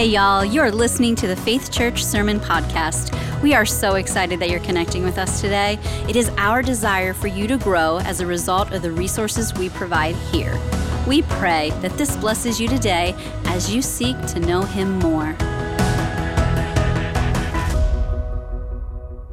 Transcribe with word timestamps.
Hey, 0.00 0.06
y'all, 0.06 0.46
you're 0.46 0.70
listening 0.70 1.14
to 1.16 1.26
the 1.26 1.36
Faith 1.36 1.70
Church 1.70 2.02
Sermon 2.02 2.40
Podcast. 2.40 3.12
We 3.42 3.52
are 3.52 3.66
so 3.66 3.96
excited 3.96 4.40
that 4.40 4.48
you're 4.48 4.60
connecting 4.60 5.04
with 5.04 5.18
us 5.18 5.42
today. 5.42 5.78
It 6.08 6.16
is 6.16 6.30
our 6.38 6.62
desire 6.62 7.12
for 7.12 7.26
you 7.26 7.46
to 7.48 7.58
grow 7.58 7.98
as 7.98 8.20
a 8.20 8.26
result 8.26 8.72
of 8.72 8.80
the 8.80 8.90
resources 8.92 9.52
we 9.52 9.68
provide 9.68 10.14
here. 10.32 10.58
We 11.06 11.20
pray 11.20 11.68
that 11.82 11.98
this 11.98 12.16
blesses 12.16 12.58
you 12.58 12.66
today 12.66 13.14
as 13.44 13.74
you 13.74 13.82
seek 13.82 14.18
to 14.28 14.40
know 14.40 14.62
Him 14.62 14.98
more. 15.00 15.36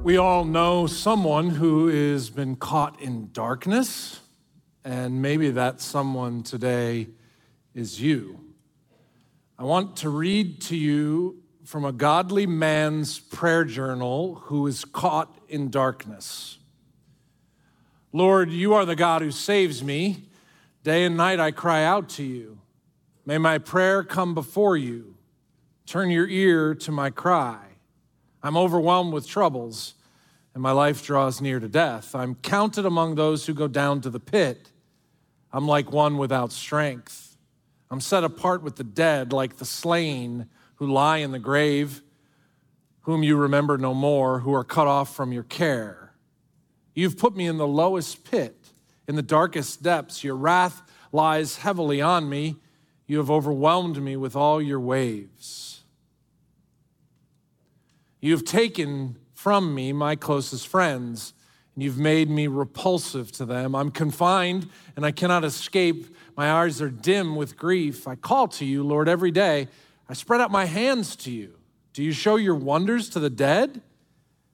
We 0.04 0.18
all 0.18 0.44
know 0.44 0.86
someone 0.86 1.52
who 1.52 1.88
has 1.88 2.30
been 2.30 2.58
caught 2.58 3.00
in 3.00 3.30
darkness, 3.32 4.20
and 4.84 5.22
maybe 5.22 5.50
that 5.52 5.80
someone 5.80 6.44
today 6.44 7.08
is 7.74 8.02
you. 8.02 8.47
I 9.60 9.64
want 9.64 9.98
to 9.98 10.10
read 10.10 10.62
to 10.64 10.76
you 10.76 11.42
from 11.64 11.84
a 11.84 11.92
godly 11.92 12.46
man's 12.46 13.20
prayer 13.20 13.66
journal 13.66 14.36
who 14.36 14.68
is 14.68 14.86
caught 14.86 15.36
in 15.50 15.72
darkness. 15.72 16.60
Lord, 18.14 18.52
you 18.52 18.76
are 18.76 18.86
the 18.86 18.96
God 18.96 19.24
who 19.24 19.32
saves 19.32 19.84
me. 19.84 20.26
Day 20.84 21.06
and 21.06 21.18
night 21.18 21.40
I 21.40 21.50
cry 21.50 21.84
out 21.84 22.08
to 22.10 22.24
you. 22.24 22.60
May 23.26 23.40
my 23.40 23.58
prayer 23.58 24.04
come 24.04 24.36
before 24.36 24.78
you. 24.78 25.16
Turn 25.88 26.12
your 26.12 26.28
ear 26.28 26.76
to 26.76 26.92
my 26.92 27.10
cry. 27.10 27.60
I'm 28.44 28.56
overwhelmed 28.56 29.12
with 29.12 29.28
troubles, 29.28 29.96
and 30.54 30.62
my 30.62 30.72
life 30.72 31.04
draws 31.04 31.42
near 31.42 31.60
to 31.60 31.68
death. 31.68 32.14
I'm 32.14 32.36
counted 32.36 32.86
among 32.86 33.16
those 33.16 33.48
who 33.48 33.54
go 33.56 33.68
down 33.68 34.02
to 34.02 34.10
the 34.12 34.20
pit. 34.20 34.72
I'm 35.52 35.68
like 35.68 35.92
one 35.92 36.18
without 36.18 36.52
strength. 36.52 37.27
I'm 37.90 38.02
set 38.02 38.24
apart 38.24 38.62
with 38.64 38.76
the 38.76 38.84
dead, 38.84 39.32
like 39.32 39.58
the 39.58 39.66
slain 39.66 40.48
who 40.76 40.88
lie 40.92 41.18
in 41.18 41.32
the 41.32 41.40
grave, 41.40 42.02
whom 43.02 43.24
you 43.24 43.38
remember 43.38 43.78
no 43.78 43.94
more, 43.94 44.40
who 44.40 44.54
are 44.54 44.64
cut 44.64 44.88
off 44.88 45.16
from 45.16 45.32
your 45.32 45.44
care. 45.44 46.14
You've 46.94 47.18
put 47.18 47.36
me 47.36 47.48
in 47.48 47.58
the 47.58 47.68
lowest 47.68 48.30
pit, 48.30 48.58
in 49.08 49.16
the 49.16 49.22
darkest 49.22 49.82
depths. 49.82 50.24
Your 50.24 50.36
wrath 50.36 50.82
lies 51.12 51.58
heavily 51.58 52.02
on 52.02 52.30
me. 52.30 52.58
You 53.06 53.20
have 53.20 53.32
overwhelmed 53.32 54.02
me 54.02 54.18
with 54.18 54.36
all 54.36 54.62
your 54.62 54.80
waves. 54.80 55.84
You 58.20 58.34
have 58.34 58.44
taken 58.44 59.18
from 59.34 59.74
me 59.74 59.94
my 59.94 60.16
closest 60.16 60.68
friends, 60.68 61.34
you've 61.84 61.98
made 61.98 62.30
me 62.30 62.48
repulsive 62.48 63.32
to 63.34 63.46
them. 63.46 63.76
I'm 63.76 63.92
confined, 63.92 64.70
and 64.96 65.06
I 65.06 65.12
cannot 65.12 65.44
escape 65.44 66.16
my 66.36 66.52
eyes 66.52 66.82
are 66.82 66.90
dim 66.90 67.36
with 67.36 67.58
grief. 67.58 68.08
I 68.08 68.16
call 68.16 68.48
to 68.50 68.66
you, 68.66 68.84
Lord, 68.84 69.10
every 69.10 69.32
day. 69.32 69.68
I 70.08 70.14
spread 70.14 70.40
out 70.40 70.52
my 70.52 70.66
hands 70.66 71.16
to 71.18 71.32
you. 71.32 71.56
Do 71.94 72.04
you 72.04 72.12
show 72.12 72.36
your 72.36 72.56
wonders 72.56 73.10
to 73.10 73.20
the 73.20 73.30
dead? 73.30 73.82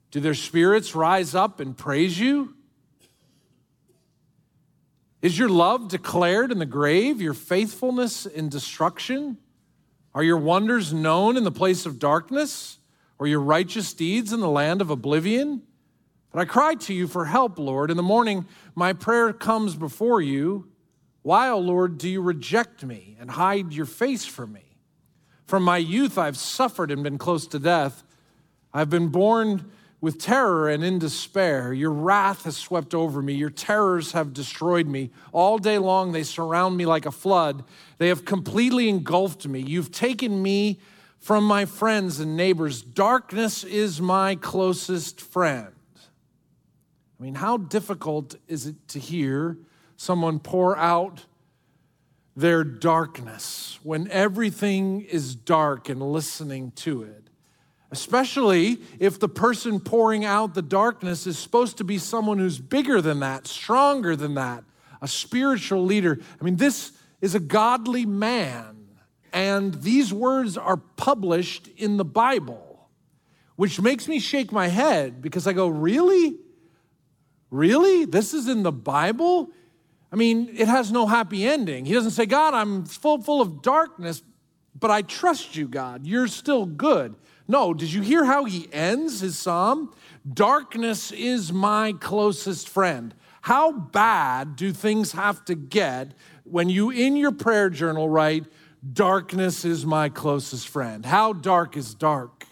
Do 0.09 0.21
their 0.21 0.33
spirits 0.33 0.95
rise 0.95 1.35
up 1.35 1.59
and 1.59 1.77
praise 1.77 2.17
you? 2.17 2.55
Is 5.21 5.37
your 5.37 5.49
love 5.49 5.89
declared 5.89 6.51
in 6.51 6.59
the 6.59 6.65
grave, 6.65 7.21
your 7.21 7.33
faithfulness 7.33 8.25
in 8.25 8.47
destruction? 8.47 9.37
Are 10.13 10.23
your 10.23 10.37
wonders 10.37 10.93
known 10.93 11.35
in 11.35 11.43
the 11.43 11.51
place 11.51 11.85
of 11.85 11.99
darkness, 11.99 12.77
or 13.19 13.27
your 13.27 13.39
righteous 13.41 13.93
deeds 13.93 14.31
in 14.31 14.39
the 14.39 14.49
land 14.49 14.81
of 14.81 14.89
oblivion? 14.89 15.63
But 16.33 16.41
I 16.41 16.45
cry 16.45 16.73
to 16.73 16.93
you 16.93 17.07
for 17.07 17.25
help, 17.25 17.59
Lord. 17.59 17.91
In 17.91 17.95
the 17.95 18.03
morning, 18.03 18.47
my 18.75 18.91
prayer 18.91 19.31
comes 19.31 19.75
before 19.75 20.19
you. 20.19 20.67
Why, 21.21 21.49
O 21.49 21.59
Lord, 21.59 21.99
do 21.99 22.09
you 22.09 22.21
reject 22.21 22.83
me 22.83 23.15
and 23.19 23.29
hide 23.29 23.71
your 23.71 23.85
face 23.85 24.25
from 24.25 24.51
me? 24.51 24.77
From 25.45 25.63
my 25.63 25.77
youth 25.77 26.17
I've 26.17 26.35
suffered 26.35 26.89
and 26.89 27.03
been 27.03 27.19
close 27.19 27.45
to 27.47 27.59
death. 27.59 28.03
I've 28.73 28.89
been 28.89 29.09
born 29.09 29.71
with 30.01 30.19
terror 30.19 30.67
and 30.69 30.83
in 30.83 30.97
despair. 30.97 31.71
Your 31.71 31.91
wrath 31.91 32.45
has 32.45 32.57
swept 32.57 32.95
over 32.95 33.21
me. 33.21 33.33
Your 33.33 33.51
terrors 33.51 34.13
have 34.13 34.33
destroyed 34.33 34.87
me. 34.87 35.11
All 35.31 35.59
day 35.59 35.77
long 35.77 36.11
they 36.11 36.23
surround 36.23 36.75
me 36.75 36.87
like 36.87 37.05
a 37.05 37.11
flood. 37.11 37.63
They 37.99 38.07
have 38.07 38.25
completely 38.25 38.89
engulfed 38.89 39.47
me. 39.47 39.61
You've 39.61 39.91
taken 39.91 40.41
me 40.41 40.79
from 41.19 41.45
my 41.45 41.65
friends 41.65 42.19
and 42.19 42.35
neighbors. 42.35 42.81
Darkness 42.81 43.63
is 43.63 44.01
my 44.01 44.35
closest 44.35 45.21
friend. 45.21 45.67
I 47.23 47.25
mean, 47.25 47.35
how 47.35 47.55
difficult 47.55 48.35
is 48.49 48.67
it 48.67 48.87
to 48.89 48.99
hear? 48.99 49.57
someone 50.03 50.39
pour 50.39 50.77
out 50.77 51.25
their 52.35 52.63
darkness 52.63 53.79
when 53.83 54.09
everything 54.09 55.01
is 55.01 55.35
dark 55.35 55.87
and 55.87 56.01
listening 56.01 56.71
to 56.71 57.03
it. 57.03 57.29
Especially 57.91 58.79
if 58.99 59.19
the 59.19 59.29
person 59.29 59.79
pouring 59.79 60.25
out 60.25 60.55
the 60.55 60.63
darkness 60.63 61.27
is 61.27 61.37
supposed 61.37 61.77
to 61.77 61.83
be 61.83 61.99
someone 61.99 62.39
who's 62.39 62.59
bigger 62.59 63.01
than 63.01 63.19
that, 63.19 63.45
stronger 63.45 64.15
than 64.15 64.33
that, 64.33 64.63
a 65.01 65.07
spiritual 65.07 65.85
leader. 65.85 66.19
I 66.41 66.43
mean, 66.43 66.55
this 66.55 66.91
is 67.21 67.35
a 67.35 67.39
godly 67.39 68.05
man, 68.05 68.87
and 69.31 69.75
these 69.75 70.11
words 70.11 70.57
are 70.57 70.77
published 70.77 71.69
in 71.77 71.97
the 71.97 72.05
Bible, 72.05 72.89
which 73.55 73.79
makes 73.79 74.07
me 74.07 74.19
shake 74.19 74.51
my 74.51 74.67
head 74.67 75.21
because 75.21 75.45
I 75.45 75.53
go, 75.53 75.67
Really? 75.67 76.35
Really? 77.53 78.05
This 78.05 78.33
is 78.33 78.47
in 78.47 78.63
the 78.63 78.71
Bible? 78.71 79.51
I 80.11 80.15
mean, 80.15 80.49
it 80.57 80.67
has 80.67 80.91
no 80.91 81.05
happy 81.05 81.45
ending. 81.45 81.85
He 81.85 81.93
doesn't 81.93 82.11
say, 82.11 82.25
God, 82.25 82.55
I'm 82.55 82.83
full, 82.83 83.21
full 83.21 83.41
of 83.41 83.61
darkness, 83.61 84.23
but 84.79 84.89
I 84.89 85.03
trust 85.03 85.55
you, 85.55 85.67
God. 85.67 86.07
You're 86.07 86.27
still 86.27 86.65
good. 86.65 87.13
No, 87.47 87.75
did 87.75 87.93
you 87.93 88.01
hear 88.01 88.25
how 88.25 88.45
he 88.45 88.67
ends 88.73 89.19
his 89.19 89.37
psalm? 89.37 89.93
Darkness 90.27 91.11
is 91.11 91.53
my 91.53 91.93
closest 91.99 92.69
friend. 92.69 93.13
How 93.41 93.71
bad 93.71 94.55
do 94.55 94.73
things 94.73 95.11
have 95.11 95.45
to 95.45 95.53
get 95.53 96.15
when 96.45 96.69
you, 96.69 96.89
in 96.89 97.15
your 97.15 97.31
prayer 97.31 97.69
journal, 97.69 98.09
write, 98.09 98.45
Darkness 98.93 99.63
is 99.63 99.85
my 99.85 100.09
closest 100.09 100.67
friend? 100.67 101.05
How 101.05 101.33
dark 101.33 101.77
is 101.77 101.93
dark? 101.93 102.45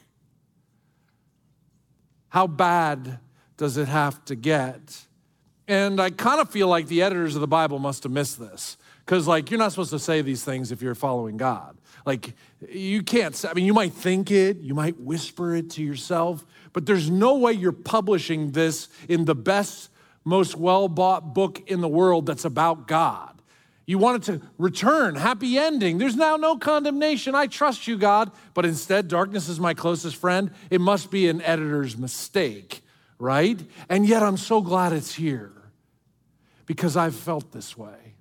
How 2.30 2.46
bad 2.46 3.20
does 3.62 3.78
it 3.78 3.88
have 3.88 4.26
to 4.26 4.34
get? 4.34 5.06
And 5.68 6.02
I 6.02 6.10
kind 6.10 6.42
of 6.42 6.50
feel 6.50 6.68
like 6.68 6.88
the 6.88 7.04
editors 7.04 7.36
of 7.36 7.42
the 7.42 7.48
Bible 7.48 7.78
must 7.78 8.02
have 8.02 8.12
missed 8.12 8.40
this. 8.40 8.76
Because, 9.06 9.28
like, 9.28 9.52
you're 9.52 9.60
not 9.60 9.72
supposed 9.72 9.92
to 9.92 10.00
say 10.00 10.24
these 10.24 10.44
things 10.44 10.72
if 10.72 10.82
you're 10.82 10.96
following 10.96 11.38
God. 11.38 11.78
Like, 12.04 12.34
you 12.68 13.04
can't, 13.04 13.36
say, 13.36 13.50
I 13.50 13.54
mean, 13.54 13.66
you 13.66 13.76
might 13.76 13.94
think 13.94 14.32
it, 14.32 14.58
you 14.62 14.74
might 14.74 15.00
whisper 15.00 15.54
it 15.54 15.70
to 15.72 15.84
yourself, 15.84 16.44
but 16.74 16.88
there's 16.88 17.12
no 17.12 17.36
way 17.36 17.54
you're 17.54 17.72
publishing 17.72 18.50
this 18.50 18.90
in 19.08 19.26
the 19.26 19.36
best, 19.36 19.92
most 20.26 20.58
well 20.58 20.88
bought 20.88 21.36
book 21.36 21.62
in 21.68 21.82
the 21.82 21.88
world 21.88 22.26
that's 22.26 22.46
about 22.46 22.88
God. 22.88 23.44
You 23.86 24.00
want 24.00 24.28
it 24.28 24.32
to 24.32 24.48
return, 24.58 25.14
happy 25.14 25.60
ending. 25.60 26.00
There's 26.00 26.16
now 26.16 26.36
no 26.36 26.58
condemnation. 26.58 27.36
I 27.36 27.46
trust 27.46 27.88
you, 27.88 27.96
God. 27.96 28.32
But 28.56 28.66
instead, 28.66 29.08
darkness 29.08 29.50
is 29.50 29.60
my 29.60 29.76
closest 29.76 30.16
friend. 30.16 30.50
It 30.72 30.82
must 30.82 31.12
be 31.12 31.30
an 31.30 31.44
editor's 31.44 31.96
mistake, 31.96 32.82
right? 33.22 33.60
And 33.88 34.06
yet, 34.06 34.24
I'm 34.24 34.38
so 34.38 34.62
glad 34.62 34.94
it's 34.94 35.14
here 35.14 35.54
because 36.66 36.98
I've 36.98 37.16
felt 37.16 37.52
this 37.52 37.78
way. 37.78 38.16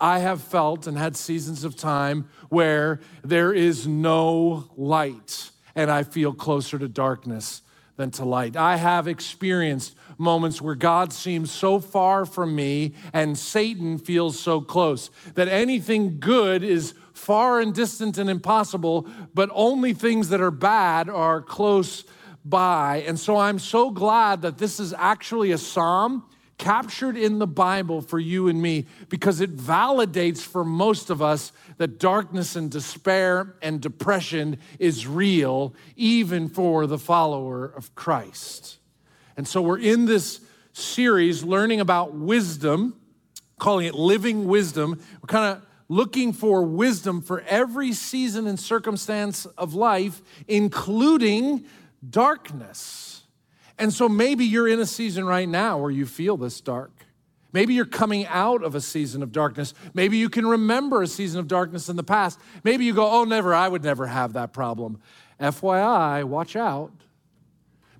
I 0.00 0.18
have 0.18 0.40
felt 0.40 0.86
and 0.86 0.98
had 0.98 1.16
seasons 1.16 1.62
of 1.62 1.76
time 1.76 2.28
where 2.48 2.98
there 3.22 3.52
is 3.52 3.86
no 3.86 4.70
light 4.76 5.50
and 5.76 5.90
I 5.90 6.02
feel 6.02 6.32
closer 6.32 6.78
to 6.78 6.88
darkness 6.88 7.62
than 7.96 8.10
to 8.12 8.24
light. 8.24 8.56
I 8.56 8.76
have 8.76 9.06
experienced 9.06 9.94
moments 10.18 10.60
where 10.60 10.74
God 10.74 11.12
seems 11.12 11.52
so 11.52 11.78
far 11.78 12.24
from 12.24 12.56
me 12.56 12.94
and 13.12 13.38
Satan 13.38 13.98
feels 13.98 14.40
so 14.40 14.60
close 14.60 15.10
that 15.34 15.46
anything 15.46 16.18
good 16.18 16.64
is 16.64 16.94
far 17.12 17.60
and 17.60 17.72
distant 17.72 18.18
and 18.18 18.28
impossible, 18.28 19.06
but 19.34 19.50
only 19.52 19.92
things 19.92 20.30
that 20.30 20.40
are 20.40 20.50
bad 20.50 21.08
are 21.08 21.40
close 21.40 22.04
by. 22.44 23.04
And 23.06 23.18
so 23.18 23.36
I'm 23.36 23.58
so 23.58 23.90
glad 23.90 24.42
that 24.42 24.58
this 24.58 24.80
is 24.80 24.94
actually 24.96 25.52
a 25.52 25.58
psalm 25.58 26.24
captured 26.58 27.16
in 27.16 27.40
the 27.40 27.46
Bible 27.46 28.00
for 28.00 28.20
you 28.20 28.46
and 28.46 28.62
me 28.62 28.86
because 29.08 29.40
it 29.40 29.56
validates 29.56 30.40
for 30.40 30.64
most 30.64 31.10
of 31.10 31.20
us 31.20 31.52
that 31.78 31.98
darkness 31.98 32.54
and 32.54 32.70
despair 32.70 33.56
and 33.62 33.80
depression 33.80 34.58
is 34.78 35.06
real, 35.06 35.74
even 35.96 36.48
for 36.48 36.86
the 36.86 36.98
follower 36.98 37.64
of 37.64 37.92
Christ. 37.96 38.78
And 39.36 39.48
so 39.48 39.60
we're 39.60 39.78
in 39.78 40.04
this 40.04 40.40
series 40.72 41.42
learning 41.42 41.80
about 41.80 42.14
wisdom, 42.14 42.96
calling 43.58 43.86
it 43.86 43.94
living 43.94 44.46
wisdom. 44.46 45.00
We're 45.20 45.26
kind 45.26 45.56
of 45.56 45.66
looking 45.88 46.32
for 46.32 46.62
wisdom 46.62 47.20
for 47.20 47.40
every 47.40 47.92
season 47.92 48.46
and 48.46 48.58
circumstance 48.58 49.46
of 49.46 49.74
life, 49.74 50.22
including 50.46 51.64
darkness. 52.08 53.22
And 53.78 53.92
so 53.92 54.08
maybe 54.08 54.44
you're 54.44 54.68
in 54.68 54.80
a 54.80 54.86
season 54.86 55.24
right 55.24 55.48
now 55.48 55.78
where 55.78 55.90
you 55.90 56.06
feel 56.06 56.36
this 56.36 56.60
dark. 56.60 56.90
Maybe 57.52 57.74
you're 57.74 57.84
coming 57.84 58.26
out 58.26 58.62
of 58.64 58.74
a 58.74 58.80
season 58.80 59.22
of 59.22 59.30
darkness. 59.30 59.74
Maybe 59.92 60.16
you 60.16 60.30
can 60.30 60.46
remember 60.46 61.02
a 61.02 61.06
season 61.06 61.38
of 61.38 61.48
darkness 61.48 61.88
in 61.88 61.96
the 61.96 62.02
past. 62.02 62.38
Maybe 62.64 62.84
you 62.84 62.94
go, 62.94 63.10
oh, 63.10 63.24
never, 63.24 63.54
I 63.54 63.68
would 63.68 63.84
never 63.84 64.06
have 64.06 64.32
that 64.32 64.52
problem. 64.52 65.00
FYI, 65.38 66.24
watch 66.24 66.56
out. 66.56 66.92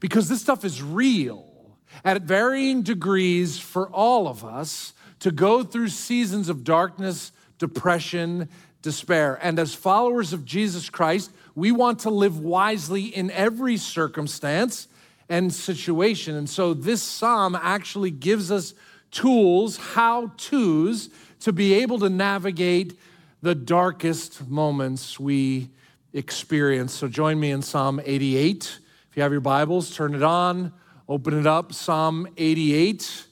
Because 0.00 0.28
this 0.28 0.40
stuff 0.40 0.64
is 0.64 0.82
real 0.82 1.76
at 2.04 2.22
varying 2.22 2.82
degrees 2.82 3.58
for 3.58 3.88
all 3.90 4.26
of 4.26 4.44
us 4.44 4.94
to 5.20 5.30
go 5.30 5.62
through 5.62 5.88
seasons 5.88 6.48
of 6.48 6.64
darkness, 6.64 7.30
depression, 7.58 8.48
despair. 8.80 9.38
And 9.42 9.58
as 9.58 9.74
followers 9.74 10.32
of 10.32 10.44
Jesus 10.44 10.90
Christ, 10.90 11.30
we 11.54 11.72
want 11.72 12.00
to 12.00 12.10
live 12.10 12.38
wisely 12.38 13.04
in 13.04 13.30
every 13.30 13.76
circumstance 13.76 14.88
and 15.28 15.52
situation. 15.52 16.36
And 16.36 16.48
so 16.48 16.74
this 16.74 17.02
psalm 17.02 17.58
actually 17.60 18.10
gives 18.10 18.50
us 18.50 18.74
tools, 19.10 19.76
how 19.76 20.32
to's, 20.36 21.10
to 21.40 21.52
be 21.52 21.74
able 21.74 21.98
to 21.98 22.08
navigate 22.08 22.98
the 23.42 23.54
darkest 23.54 24.48
moments 24.48 25.18
we 25.18 25.70
experience. 26.12 26.92
So 26.92 27.08
join 27.08 27.40
me 27.40 27.50
in 27.50 27.62
Psalm 27.62 28.00
88. 28.04 28.78
If 29.10 29.16
you 29.16 29.22
have 29.22 29.32
your 29.32 29.40
Bibles, 29.40 29.94
turn 29.94 30.14
it 30.14 30.22
on, 30.22 30.72
open 31.08 31.38
it 31.38 31.46
up, 31.46 31.72
Psalm 31.72 32.28
88. 32.36 33.26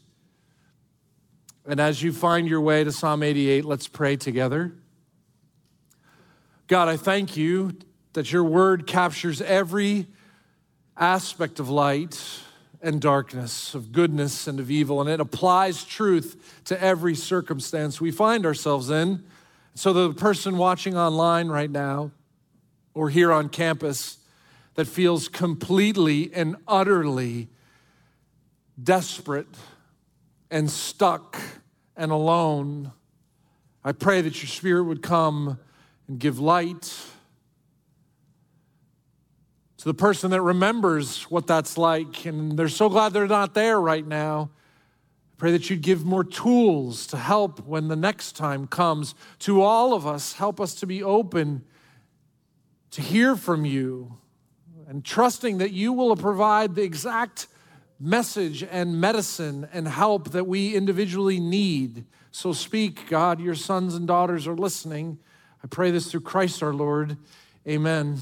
And 1.67 1.79
as 1.79 2.03
you 2.03 2.13
find 2.13 2.49
your 2.49 2.61
way 2.61 2.83
to 2.83 2.91
Psalm 2.91 3.23
88, 3.23 3.65
let's 3.65 3.87
pray 3.87 4.17
together. 4.17 4.73
God, 6.67 6.89
I 6.89 6.97
thank 6.97 7.37
you 7.37 7.73
that 8.13 8.33
your 8.33 8.45
word 8.45 8.87
captures 8.87 9.41
every 9.41 10.07
aspect 10.97 11.61
of 11.61 11.69
light 11.69 12.21
and 12.83 13.01
darkness, 13.01 13.75
of 13.75 13.93
goodness 13.93 14.47
and 14.47 14.59
of 14.59 14.71
evil, 14.71 15.01
and 15.01 15.11
it 15.11 15.21
applies 15.21 15.85
truth 15.85 16.63
to 16.65 16.83
every 16.83 17.15
circumstance 17.15 18.01
we 18.01 18.11
find 18.11 18.47
ourselves 18.47 18.91
in. 18.91 19.23
So, 19.75 19.93
the 19.93 20.13
person 20.15 20.57
watching 20.57 20.97
online 20.97 21.49
right 21.49 21.71
now 21.71 22.11
or 22.95 23.11
here 23.11 23.33
on 23.33 23.49
campus 23.49 24.19
that 24.75 24.87
feels 24.87 25.29
completely 25.29 26.33
and 26.33 26.57
utterly 26.67 27.49
desperate 28.83 29.49
and 30.51 30.71
stuck 30.71 31.39
and 31.97 32.11
alone, 32.11 32.93
I 33.85 33.93
pray 33.93 34.21
that 34.23 34.43
your 34.43 34.49
spirit 34.49 34.85
would 34.85 35.03
come 35.03 35.59
and 36.09 36.19
give 36.19 36.39
light 36.39 36.99
to 39.81 39.87
the 39.87 39.95
person 39.95 40.31
that 40.31 40.43
remembers 40.43 41.23
what 41.31 41.47
that's 41.47 41.79
like, 41.79 42.27
and 42.27 42.55
they're 42.59 42.69
so 42.69 42.91
glad 42.91 43.15
they're 43.15 43.27
not 43.27 43.55
there 43.55 43.81
right 43.81 44.07
now. 44.07 44.51
I 45.33 45.35
pray 45.39 45.53
that 45.53 45.71
you'd 45.71 45.81
give 45.81 46.05
more 46.05 46.23
tools 46.23 47.07
to 47.07 47.17
help 47.17 47.67
when 47.67 47.89
the 47.89 47.97
next 47.97 48.37
time 48.37 48.67
comes. 48.67 49.15
To 49.39 49.63
all 49.63 49.95
of 49.95 50.07
us, 50.07 50.35
help 50.35 50.61
us 50.61 50.75
to 50.77 50.87
be 50.87 51.03
open 51.03 51.65
to 52.91 53.01
hear 53.01 53.37
from 53.37 53.65
you 53.65 54.19
and 54.87 55.03
trusting 55.03 55.59
that 55.59 55.73
you 55.73 55.95
will 55.95 56.15
provide 56.15 56.75
the 56.75 56.83
exact 56.83 57.47
message 57.99 58.63
and 58.63 59.01
medicine 59.01 59.67
and 59.73 59.89
help 59.89 60.33
that 60.33 60.47
we 60.47 60.75
individually 60.75 61.41
need. 61.41 62.05
So 62.33 62.53
speak, 62.53 63.09
God, 63.09 63.41
your 63.41 63.55
sons 63.55 63.95
and 63.95 64.07
daughters 64.07 64.47
are 64.47 64.57
listening. 64.57 65.21
I 65.65 65.69
pray 65.69 65.91
this 65.91 66.11
through 66.11 66.21
Christ 66.21 66.63
our 66.63 66.75
Lord. 66.75 67.17
Amen. 67.67 68.19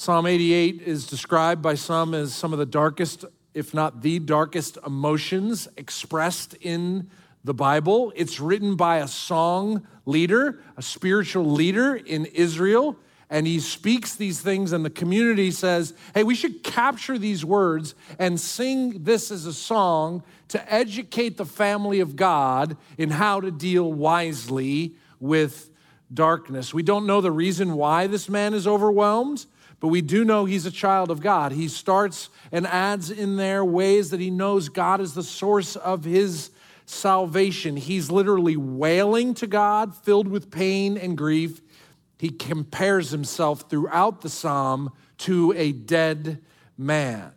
Psalm 0.00 0.26
88 0.26 0.82
is 0.82 1.08
described 1.08 1.60
by 1.60 1.74
some 1.74 2.14
as 2.14 2.32
some 2.32 2.52
of 2.52 2.60
the 2.60 2.64
darkest, 2.64 3.24
if 3.52 3.74
not 3.74 4.00
the 4.00 4.20
darkest, 4.20 4.78
emotions 4.86 5.66
expressed 5.76 6.54
in 6.60 7.10
the 7.42 7.52
Bible. 7.52 8.12
It's 8.14 8.38
written 8.38 8.76
by 8.76 8.98
a 8.98 9.08
song 9.08 9.84
leader, 10.06 10.60
a 10.76 10.82
spiritual 10.82 11.46
leader 11.46 11.96
in 11.96 12.26
Israel, 12.26 12.96
and 13.28 13.44
he 13.44 13.58
speaks 13.58 14.14
these 14.14 14.40
things, 14.40 14.70
and 14.70 14.84
the 14.84 14.90
community 14.90 15.50
says, 15.50 15.94
Hey, 16.14 16.22
we 16.22 16.36
should 16.36 16.62
capture 16.62 17.18
these 17.18 17.44
words 17.44 17.96
and 18.20 18.38
sing 18.38 19.02
this 19.02 19.32
as 19.32 19.46
a 19.46 19.52
song 19.52 20.22
to 20.46 20.72
educate 20.72 21.38
the 21.38 21.44
family 21.44 21.98
of 21.98 22.14
God 22.14 22.76
in 22.98 23.10
how 23.10 23.40
to 23.40 23.50
deal 23.50 23.92
wisely 23.92 24.94
with 25.18 25.72
darkness. 26.14 26.72
We 26.72 26.84
don't 26.84 27.04
know 27.04 27.20
the 27.20 27.32
reason 27.32 27.74
why 27.74 28.06
this 28.06 28.28
man 28.28 28.54
is 28.54 28.64
overwhelmed. 28.64 29.44
But 29.80 29.88
we 29.88 30.00
do 30.00 30.24
know 30.24 30.44
he's 30.44 30.66
a 30.66 30.70
child 30.70 31.10
of 31.10 31.20
God. 31.20 31.52
He 31.52 31.68
starts 31.68 32.30
and 32.50 32.66
adds 32.66 33.10
in 33.10 33.36
there 33.36 33.64
ways 33.64 34.10
that 34.10 34.20
he 34.20 34.30
knows 34.30 34.68
God 34.68 35.00
is 35.00 35.14
the 35.14 35.22
source 35.22 35.76
of 35.76 36.04
his 36.04 36.50
salvation. 36.84 37.76
He's 37.76 38.10
literally 38.10 38.56
wailing 38.56 39.34
to 39.34 39.46
God, 39.46 39.94
filled 39.94 40.26
with 40.26 40.50
pain 40.50 40.96
and 40.96 41.16
grief. 41.16 41.60
He 42.18 42.30
compares 42.30 43.10
himself 43.10 43.70
throughout 43.70 44.22
the 44.22 44.28
psalm 44.28 44.90
to 45.18 45.54
a 45.56 45.72
dead 45.72 46.42
man. 46.76 47.32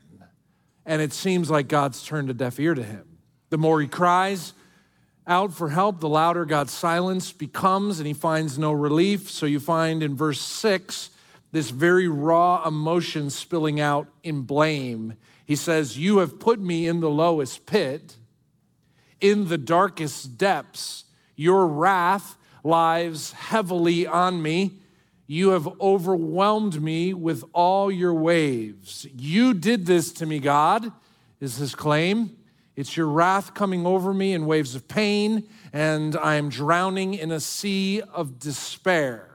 And 0.85 1.01
it 1.01 1.13
seems 1.13 1.51
like 1.51 1.67
God's 1.67 2.03
turned 2.03 2.31
a 2.31 2.33
deaf 2.33 2.59
ear 2.59 2.73
to 2.73 2.83
him. 2.83 3.17
The 3.49 3.57
more 3.57 3.81
he 3.81 3.88
cries 3.88 4.53
out 5.27 5.53
for 5.53 5.69
help, 5.69 5.99
the 5.99 6.09
louder 6.09 6.45
God's 6.45 6.73
silence 6.73 7.31
becomes, 7.31 7.99
and 7.99 8.07
he 8.07 8.13
finds 8.13 8.57
no 8.57 8.71
relief. 8.71 9.29
So 9.29 9.45
you 9.45 9.59
find 9.59 10.01
in 10.01 10.15
verse 10.15 10.41
6 10.41 11.11
this 11.51 11.69
very 11.69 12.07
raw 12.07 12.65
emotion 12.68 13.30
spilling 13.30 13.80
out 13.80 14.07
in 14.24 14.44
blame. 14.44 15.15
He 15.45 15.56
says, 15.56 15.98
You 15.98 16.19
have 16.19 16.39
put 16.39 16.59
me 16.59 16.88
in 16.88 17.01
the 17.01 17.09
lowest 17.09 17.65
pit, 17.65 18.18
in 19.19 19.50
the 19.50 19.57
darkest 19.57 20.38
depths. 20.38 21.06
Your 21.36 21.68
wrath 21.68 22.38
lies 22.63 23.31
heavily 23.31 24.07
on 24.07 24.42
me. 24.42 24.80
You 25.27 25.50
have 25.50 25.68
overwhelmed 25.80 26.81
me 26.81 27.13
with 27.13 27.44
all 27.53 27.92
your 27.92 28.13
waves. 28.13 29.07
You 29.15 29.53
did 29.53 29.86
this 29.86 30.12
to 30.13 30.25
me, 30.25 30.39
God, 30.39 30.92
is 31.39 31.57
his 31.57 31.74
claim. 31.74 32.38
It's 32.75 32.95
your 32.95 33.07
wrath 33.07 33.53
coming 33.53 33.86
over 33.86 34.13
me 34.13 34.33
in 34.33 34.45
waves 34.45 34.75
of 34.75 34.88
pain, 34.88 35.48
and 35.74 36.15
I 36.18 36.36
am 36.36 36.50
drowning 36.50 37.13
in 37.13 37.31
a 37.31 37.39
sea 37.39 38.01
of 38.01 38.39
despair. 38.39 39.30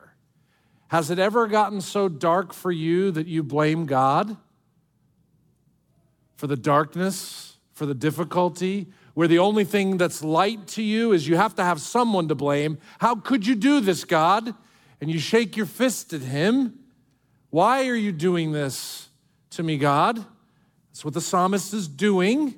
Has 0.89 1.11
it 1.11 1.19
ever 1.19 1.47
gotten 1.47 1.81
so 1.81 2.09
dark 2.09 2.53
for 2.53 2.71
you 2.71 3.11
that 3.11 3.27
you 3.27 3.43
blame 3.43 3.87
God 3.87 4.37
for 6.37 6.47
the 6.47 6.57
darkness, 6.57 7.57
for 7.73 7.87
the 7.87 7.95
difficulty, 7.95 8.87
where 9.15 9.27
the 9.27 9.39
only 9.39 9.65
thing 9.65 9.97
that's 9.97 10.23
light 10.23 10.67
to 10.69 10.83
you 10.83 11.13
is 11.13 11.27
you 11.27 11.37
have 11.37 11.55
to 11.57 11.65
have 11.65 11.81
someone 11.81 12.29
to 12.29 12.35
blame? 12.35 12.79
How 12.99 13.17
could 13.17 13.47
you 13.47 13.55
do 13.55 13.81
this, 13.81 14.05
God? 14.05 14.55
And 15.01 15.11
you 15.11 15.19
shake 15.19 15.57
your 15.57 15.67
fist 15.67 16.13
at 16.13 16.21
Him. 16.21 16.79
Why 17.51 17.89
are 17.89 17.97
you 17.97 18.13
doing 18.13 18.53
this 18.53 19.09
to 19.51 19.63
me, 19.63 19.79
God? 19.79 20.25
That's 20.91 21.05
what 21.05 21.15
the 21.15 21.21
psalmist 21.21 21.75
is 21.75 21.89
doing. 21.89 22.55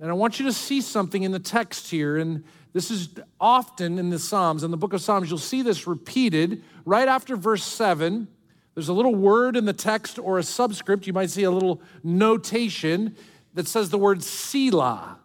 And 0.00 0.10
I 0.10 0.14
want 0.14 0.40
you 0.40 0.46
to 0.46 0.52
see 0.52 0.80
something 0.80 1.22
in 1.22 1.32
the 1.32 1.38
text 1.38 1.90
here. 1.90 2.16
And 2.16 2.44
this 2.72 2.90
is 2.90 3.10
often 3.40 3.98
in 3.98 4.10
the 4.10 4.18
Psalms. 4.18 4.62
In 4.62 4.70
the 4.70 4.76
book 4.76 4.92
of 4.92 5.02
Psalms, 5.02 5.28
you'll 5.28 5.38
see 5.38 5.62
this 5.62 5.86
repeated 5.86 6.62
right 6.84 7.06
after 7.06 7.36
verse 7.36 7.64
7. 7.64 8.28
There's 8.74 8.88
a 8.88 8.94
little 8.94 9.14
word 9.14 9.56
in 9.56 9.66
the 9.66 9.74
text 9.74 10.18
or 10.18 10.38
a 10.38 10.42
subscript. 10.42 11.06
You 11.06 11.12
might 11.12 11.30
see 11.30 11.42
a 11.42 11.50
little 11.50 11.82
notation 12.02 13.14
that 13.54 13.68
says 13.68 13.90
the 13.90 13.98
word 13.98 14.22
Selah. 14.22 15.18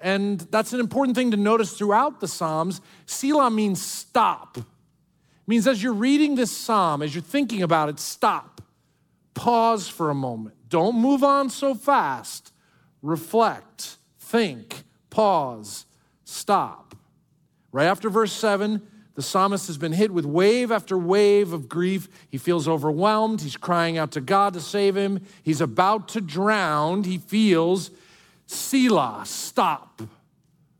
And 0.00 0.40
that's 0.40 0.72
an 0.72 0.80
important 0.80 1.16
thing 1.16 1.30
to 1.30 1.36
notice 1.36 1.76
throughout 1.76 2.20
the 2.20 2.28
Psalms. 2.28 2.80
Selah 3.06 3.50
means 3.50 3.80
stop. 3.80 4.58
It 4.58 4.64
means 5.46 5.66
as 5.66 5.82
you're 5.82 5.92
reading 5.92 6.34
this 6.34 6.56
psalm, 6.56 7.02
as 7.02 7.14
you're 7.14 7.22
thinking 7.22 7.62
about 7.62 7.88
it, 7.88 8.00
stop. 8.00 8.60
Pause 9.34 9.88
for 9.88 10.10
a 10.10 10.14
moment. 10.14 10.56
Don't 10.68 10.96
move 10.96 11.22
on 11.22 11.50
so 11.50 11.74
fast. 11.74 12.52
Reflect, 13.00 13.96
think, 14.18 14.82
pause, 15.10 15.86
stop. 16.28 16.94
Right 17.72 17.86
after 17.86 18.10
verse 18.10 18.32
7, 18.32 18.86
the 19.14 19.22
psalmist 19.22 19.66
has 19.66 19.78
been 19.78 19.92
hit 19.92 20.12
with 20.12 20.24
wave 20.24 20.70
after 20.70 20.96
wave 20.96 21.52
of 21.52 21.68
grief. 21.68 22.08
He 22.30 22.38
feels 22.38 22.68
overwhelmed. 22.68 23.40
He's 23.40 23.56
crying 23.56 23.98
out 23.98 24.12
to 24.12 24.20
God 24.20 24.54
to 24.54 24.60
save 24.60 24.96
him. 24.96 25.20
He's 25.42 25.60
about 25.60 26.08
to 26.08 26.20
drown. 26.20 27.04
He 27.04 27.18
feels 27.18 27.90
Selah, 28.46 29.24
stop, 29.26 30.00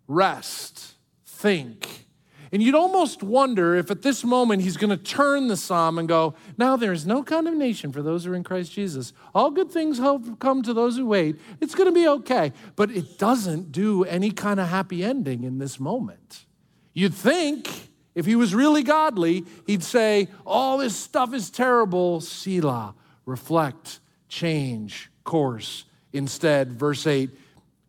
rest, 0.06 0.94
think. 1.26 2.06
And 2.52 2.62
you'd 2.62 2.74
almost 2.74 3.22
wonder 3.22 3.74
if 3.74 3.90
at 3.90 4.02
this 4.02 4.24
moment 4.24 4.62
he's 4.62 4.76
going 4.76 4.90
to 4.90 4.96
turn 4.96 5.48
the 5.48 5.56
psalm 5.56 5.98
and 5.98 6.08
go, 6.08 6.34
Now 6.56 6.76
there 6.76 6.92
is 6.92 7.06
no 7.06 7.22
condemnation 7.22 7.92
for 7.92 8.02
those 8.02 8.24
who 8.24 8.32
are 8.32 8.34
in 8.34 8.44
Christ 8.44 8.72
Jesus. 8.72 9.12
All 9.34 9.50
good 9.50 9.70
things 9.70 9.98
come 10.38 10.62
to 10.62 10.72
those 10.72 10.96
who 10.96 11.06
wait. 11.06 11.36
It's 11.60 11.74
going 11.74 11.88
to 11.88 11.92
be 11.92 12.08
okay. 12.08 12.52
But 12.76 12.90
it 12.90 13.18
doesn't 13.18 13.72
do 13.72 14.04
any 14.04 14.30
kind 14.30 14.60
of 14.60 14.68
happy 14.68 15.04
ending 15.04 15.44
in 15.44 15.58
this 15.58 15.78
moment. 15.78 16.46
You'd 16.94 17.14
think 17.14 17.68
if 18.14 18.26
he 18.26 18.34
was 18.34 18.54
really 18.54 18.82
godly, 18.82 19.44
he'd 19.66 19.84
say, 19.84 20.28
All 20.44 20.78
this 20.78 20.96
stuff 20.96 21.34
is 21.34 21.50
terrible. 21.50 22.20
Selah, 22.20 22.94
reflect, 23.26 24.00
change 24.28 25.10
course. 25.24 25.84
Instead, 26.12 26.72
verse 26.72 27.06
8, 27.06 27.30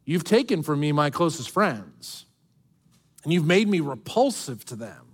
You've 0.06 0.24
taken 0.24 0.64
from 0.64 0.80
me 0.80 0.92
my 0.92 1.10
closest 1.10 1.50
friends, 1.50 2.26
and 3.24 3.34
you've 3.34 3.46
made 3.46 3.68
me 3.68 3.80
repulsive 3.80 4.66
to 4.66 4.76
them. 4.76 5.06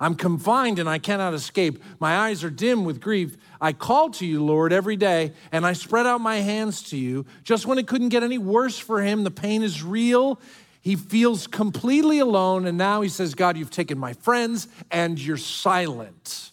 I'm 0.00 0.16
confined 0.16 0.80
and 0.80 0.88
I 0.88 0.98
cannot 0.98 1.32
escape. 1.32 1.80
My 2.00 2.16
eyes 2.16 2.42
are 2.42 2.50
dim 2.50 2.84
with 2.84 3.00
grief. 3.00 3.36
I 3.60 3.72
call 3.72 4.10
to 4.10 4.26
you, 4.26 4.44
Lord, 4.44 4.72
every 4.72 4.96
day, 4.96 5.32
and 5.52 5.64
I 5.64 5.74
spread 5.74 6.06
out 6.06 6.20
my 6.20 6.36
hands 6.36 6.82
to 6.90 6.96
you. 6.96 7.24
Just 7.44 7.66
when 7.66 7.78
it 7.78 7.86
couldn't 7.86 8.08
get 8.08 8.24
any 8.24 8.38
worse 8.38 8.78
for 8.78 9.00
him, 9.00 9.22
the 9.22 9.30
pain 9.30 9.62
is 9.62 9.82
real. 9.84 10.40
He 10.80 10.96
feels 10.96 11.46
completely 11.46 12.18
alone, 12.18 12.66
and 12.66 12.76
now 12.76 13.02
he 13.02 13.08
says, 13.08 13.36
God, 13.36 13.56
you've 13.56 13.70
taken 13.70 13.96
my 13.96 14.14
friends 14.14 14.66
and 14.90 15.20
you're 15.20 15.36
silent. 15.36 16.50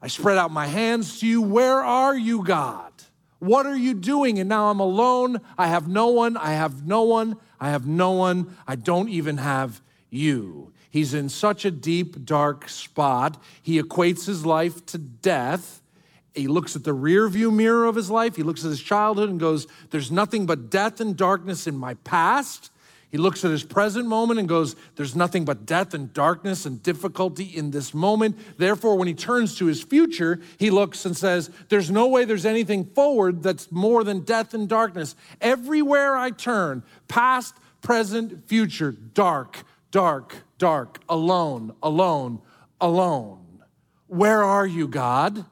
I 0.00 0.08
spread 0.08 0.38
out 0.38 0.50
my 0.50 0.66
hands 0.66 1.20
to 1.20 1.26
you. 1.26 1.42
Where 1.42 1.82
are 1.82 2.16
you, 2.16 2.42
God? 2.42 2.92
What 3.42 3.66
are 3.66 3.76
you 3.76 3.94
doing? 3.94 4.38
And 4.38 4.48
now 4.48 4.68
I'm 4.68 4.78
alone. 4.78 5.40
I 5.58 5.66
have 5.66 5.88
no 5.88 6.06
one. 6.06 6.36
I 6.36 6.52
have 6.52 6.86
no 6.86 7.02
one. 7.02 7.38
I 7.58 7.70
have 7.70 7.88
no 7.88 8.12
one. 8.12 8.56
I 8.68 8.76
don't 8.76 9.08
even 9.08 9.38
have 9.38 9.82
you. 10.10 10.72
He's 10.88 11.12
in 11.12 11.28
such 11.28 11.64
a 11.64 11.72
deep, 11.72 12.24
dark 12.24 12.68
spot. 12.68 13.42
He 13.60 13.82
equates 13.82 14.26
his 14.26 14.46
life 14.46 14.86
to 14.86 14.98
death. 14.98 15.82
He 16.36 16.46
looks 16.46 16.76
at 16.76 16.84
the 16.84 16.92
rear 16.92 17.28
view 17.28 17.50
mirror 17.50 17.86
of 17.86 17.96
his 17.96 18.12
life. 18.12 18.36
He 18.36 18.44
looks 18.44 18.64
at 18.64 18.70
his 18.70 18.80
childhood 18.80 19.28
and 19.28 19.40
goes, 19.40 19.66
There's 19.90 20.12
nothing 20.12 20.46
but 20.46 20.70
death 20.70 21.00
and 21.00 21.16
darkness 21.16 21.66
in 21.66 21.76
my 21.76 21.94
past. 21.94 22.70
He 23.12 23.18
looks 23.18 23.44
at 23.44 23.50
his 23.50 23.62
present 23.62 24.06
moment 24.06 24.40
and 24.40 24.48
goes, 24.48 24.74
There's 24.96 25.14
nothing 25.14 25.44
but 25.44 25.66
death 25.66 25.92
and 25.92 26.12
darkness 26.14 26.64
and 26.64 26.82
difficulty 26.82 27.44
in 27.44 27.70
this 27.70 27.92
moment. 27.92 28.38
Therefore, 28.56 28.96
when 28.96 29.06
he 29.06 29.12
turns 29.12 29.54
to 29.58 29.66
his 29.66 29.82
future, 29.82 30.40
he 30.56 30.70
looks 30.70 31.04
and 31.04 31.14
says, 31.14 31.50
There's 31.68 31.90
no 31.90 32.08
way 32.08 32.24
there's 32.24 32.46
anything 32.46 32.86
forward 32.86 33.42
that's 33.42 33.70
more 33.70 34.02
than 34.02 34.20
death 34.20 34.54
and 34.54 34.66
darkness. 34.66 35.14
Everywhere 35.42 36.16
I 36.16 36.30
turn, 36.30 36.82
past, 37.06 37.54
present, 37.82 38.48
future, 38.48 38.92
dark, 38.92 39.62
dark, 39.90 40.34
dark, 40.56 40.98
alone, 41.06 41.74
alone, 41.82 42.40
alone. 42.80 43.62
Where 44.06 44.42
are 44.42 44.66
you, 44.66 44.88
God? 44.88 45.44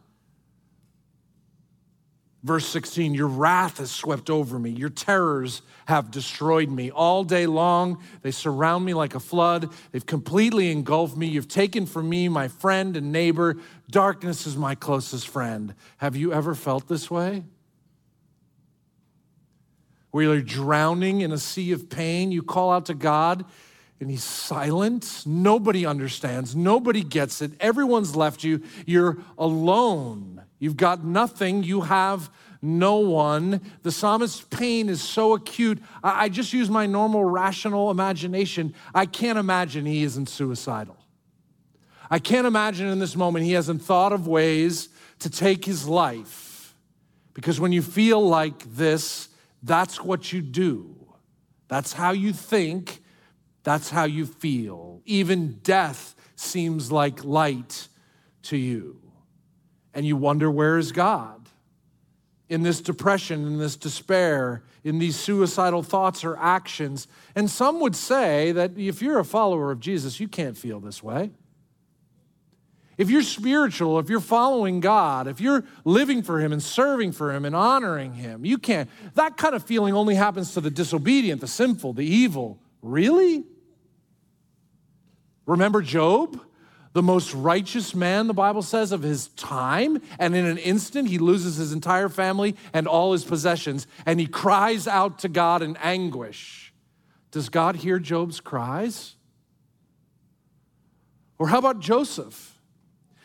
Verse 2.43 2.67
16, 2.69 3.13
your 3.13 3.27
wrath 3.27 3.79
has 3.79 3.91
swept 3.91 4.31
over 4.31 4.59
me. 4.59 4.71
Your 4.71 4.89
terrors 4.89 5.61
have 5.85 6.11
destroyed 6.11 6.71
me. 6.71 6.91
All 6.91 7.23
day 7.23 7.47
long, 7.47 8.03
they 8.23 8.31
surround 8.31 8.87
me 8.87 8.95
like 8.95 9.15
a 9.15 9.21
flood. 9.21 9.71
They've 9.93 10.07
completely 10.07 10.71
engulfed 10.71 11.19
me. 11.19 11.27
You've 11.27 11.49
taken 11.49 11.85
from 11.85 12.09
me 12.09 12.31
my 12.31 12.49
friend 12.49 12.97
and 12.97 13.13
neighbor. 13.13 13.59
Darkness 13.91 14.47
is 14.47 14.57
my 14.57 14.75
closest 14.75 15.29
friend. 15.29 15.75
Have 15.99 16.17
you 16.17 16.33
ever 16.33 16.55
felt 16.55 16.89
this 16.89 17.11
way? 17.11 17.45
Where 20.11 20.25
you're 20.25 20.41
drowning 20.41 21.21
in 21.21 21.33
a 21.33 21.39
sea 21.39 21.73
of 21.73 21.91
pain, 21.91 22.33
you 22.33 22.43
call 22.43 22.73
out 22.73 22.87
to 22.87 22.95
God 22.95 23.45
and 24.01 24.11
he's 24.11 24.25
silent. 24.25 25.25
Nobody 25.27 25.85
understands. 25.85 26.57
Nobody 26.57 27.05
gets 27.05 27.43
it. 27.43 27.53
Everyone's 27.61 28.17
left 28.17 28.43
you. 28.43 28.63
You're 28.87 29.19
alone. 29.37 30.43
You've 30.61 30.77
got 30.77 31.03
nothing. 31.03 31.65
You 31.65 31.81
have 31.81 32.31
no 32.63 32.99
one. 32.99 33.61
The 33.83 33.91
psalmist's 33.91 34.43
pain 34.43 34.89
is 34.89 35.03
so 35.03 35.33
acute. 35.33 35.83
I, 36.05 36.29
just 36.29 36.53
use 36.53 36.71
my 36.71 36.87
normal 36.87 37.25
rational 37.25 37.91
imagination. 37.91 38.75
I 38.95 39.07
can't 39.07 39.39
imagine 39.39 39.87
he 39.87 40.05
isn't 40.05 40.29
suicidal. 40.29 40.97
I 42.09 42.21
can't 42.21 42.47
imagine 42.47 42.87
in 42.87 43.01
this 43.01 43.17
moment 43.17 43.45
he 43.45 43.53
hasn't 43.53 43.83
thought 43.83 44.13
of 44.13 44.29
ways 44.29 44.91
to 45.21 45.31
take 45.31 45.65
his 45.65 45.89
life. 45.89 46.77
Because 47.35 47.59
when 47.59 47.73
you 47.73 47.83
feel 47.83 48.25
like 48.25 48.63
this, 48.77 49.29
that's 49.65 50.01
what 50.01 50.33
you 50.33 50.41
do. 50.41 50.95
That's 51.67 51.93
how 51.93 52.13
you 52.13 52.33
think 52.33 53.01
that's 53.63 53.91
how 53.91 54.05
you 54.05 54.27
feel. 54.27 55.03
Even 55.05 55.59
death 55.63 56.15
seems 56.37 56.91
like 56.91 57.25
light 57.25 57.89
to 58.45 58.57
you. 58.57 59.01
And 59.95 60.07
you 60.07 60.17
wonder, 60.17 60.51
where 60.51 60.79
is 60.79 60.93
God? 60.93 61.49
In 62.49 62.63
this 62.63 62.81
depression, 62.81 63.47
in 63.47 63.59
this 63.59 63.77
despair, 63.77 64.63
in 64.83 64.99
these 64.99 65.17
suicidal 65.17 65.83
thoughts 65.83 66.25
or 66.25 66.37
actions. 66.37 67.07
And 67.35 67.51
some 67.51 67.81
would 67.81 67.95
say 67.95 68.53
that 68.53 68.79
if 68.79 69.03
you're 69.03 69.19
a 69.19 69.25
follower 69.25 69.71
of 69.71 69.81
Jesus, 69.81 70.21
you 70.21 70.29
can't 70.29 70.57
feel 70.57 70.81
this 70.81 71.03
way. 71.03 71.31
If 72.97 73.09
you're 73.09 73.23
spiritual, 73.23 73.99
if 73.99 74.11
you're 74.11 74.21
following 74.21 74.81
God, 74.81 75.27
if 75.27 75.41
you're 75.41 75.65
living 75.85 76.23
for 76.23 76.39
Him 76.39 76.53
and 76.53 76.63
serving 76.63 77.13
for 77.13 77.33
Him 77.33 77.47
and 77.47 77.57
honoring 77.57 78.13
Him, 78.13 78.45
you 78.45 78.59
can't. 78.59 78.91
That 79.15 79.39
kind 79.39 79.55
of 79.55 79.65
feeling 79.65 79.95
only 79.95 80.17
happens 80.17 80.53
to 80.53 80.61
the 80.61 80.71
disobedient, 80.71 81.41
the 81.41 81.49
sinful, 81.49 81.95
the 81.95 82.05
evil. 82.05 82.59
Really? 82.83 83.45
Remember 85.47 85.81
Job? 85.81 86.41
The 86.93 87.03
most 87.03 87.33
righteous 87.35 87.95
man, 87.95 88.27
the 88.27 88.35
Bible 88.35 88.63
says, 88.63 88.91
of 88.91 89.03
his 89.03 89.29
time. 89.29 90.03
And 90.19 90.35
in 90.35 90.45
an 90.45 90.59
instant, 90.59 91.09
he 91.09 91.19
loses 91.19 91.57
his 91.57 91.73
entire 91.73 92.09
family 92.09 92.57
and 92.73 92.89
all 92.89 93.13
his 93.13 93.25
possessions. 93.25 93.87
And 94.07 94.19
he 94.19 94.27
cries 94.27 94.89
out 94.89 95.21
to 95.21 95.29
God 95.29 95.63
in 95.63 95.77
anguish. 95.77 96.73
Does 97.31 97.49
God 97.49 97.77
hear 97.77 98.01
Job's 98.01 98.41
cries? 98.41 99.15
Or 101.39 101.49
how 101.49 101.59
about 101.59 101.79
Joseph? 101.79 102.50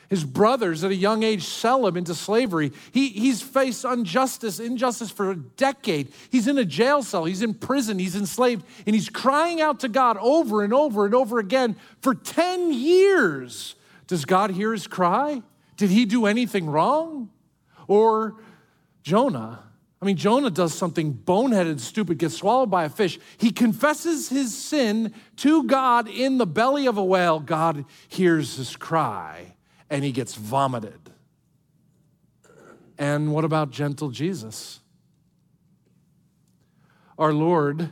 His 0.09 0.23
brothers 0.23 0.83
at 0.83 0.91
a 0.91 0.95
young 0.95 1.23
age 1.23 1.43
sell 1.43 1.85
him 1.87 1.97
into 1.97 2.13
slavery. 2.13 2.71
He, 2.91 3.09
he's 3.09 3.41
faced 3.41 3.85
injustice, 3.85 4.59
injustice 4.59 5.09
for 5.09 5.31
a 5.31 5.35
decade. 5.35 6.11
He's 6.29 6.47
in 6.47 6.57
a 6.57 6.65
jail 6.65 7.01
cell, 7.01 7.25
he's 7.25 7.41
in 7.41 7.53
prison, 7.55 7.97
he's 7.97 8.15
enslaved, 8.15 8.65
and 8.85 8.95
he's 8.95 9.09
crying 9.09 9.61
out 9.61 9.79
to 9.81 9.89
God 9.89 10.17
over 10.17 10.63
and 10.63 10.73
over 10.73 11.05
and 11.05 11.15
over 11.15 11.39
again 11.39 11.75
for 12.01 12.13
10 12.13 12.71
years. 12.71 13.75
Does 14.07 14.25
God 14.25 14.51
hear 14.51 14.71
his 14.71 14.85
cry? 14.85 15.41
Did 15.77 15.89
he 15.89 16.05
do 16.05 16.27
anything 16.27 16.67
wrong? 16.67 17.29
Or 17.87 18.35
Jonah? 19.01 19.63
I 20.01 20.05
mean, 20.05 20.17
Jonah 20.17 20.51
does 20.51 20.73
something 20.73 21.13
boneheaded, 21.13 21.79
stupid, 21.79 22.19
gets 22.19 22.37
swallowed 22.37 22.69
by 22.69 22.83
a 22.83 22.89
fish. 22.89 23.17
He 23.37 23.49
confesses 23.49 24.29
his 24.29 24.55
sin 24.55 25.15
to 25.37 25.63
God 25.63 26.07
in 26.07 26.37
the 26.37 26.45
belly 26.45 26.85
of 26.85 26.97
a 26.97 27.03
whale. 27.03 27.39
God 27.39 27.85
hears 28.07 28.57
his 28.57 28.75
cry 28.75 29.54
and 29.89 30.03
he 30.03 30.11
gets 30.11 30.35
vomited. 30.35 31.11
And 32.97 33.33
what 33.33 33.45
about 33.45 33.71
gentle 33.71 34.09
Jesus? 34.09 34.79
Our 37.17 37.33
Lord, 37.33 37.91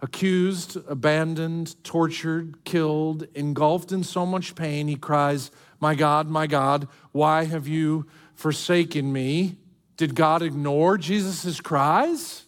accused, 0.00 0.76
abandoned, 0.88 1.82
tortured, 1.84 2.64
killed, 2.64 3.26
engulfed 3.34 3.92
in 3.92 4.02
so 4.02 4.26
much 4.26 4.54
pain, 4.54 4.88
he 4.88 4.96
cries, 4.96 5.50
My 5.80 5.94
God, 5.94 6.28
my 6.28 6.46
God, 6.46 6.88
why 7.12 7.44
have 7.44 7.66
you 7.66 8.06
forsaken 8.34 9.12
me? 9.12 9.56
Did 9.96 10.14
God 10.14 10.42
ignore 10.42 10.98
Jesus' 10.98 11.60
cries? 11.60 12.44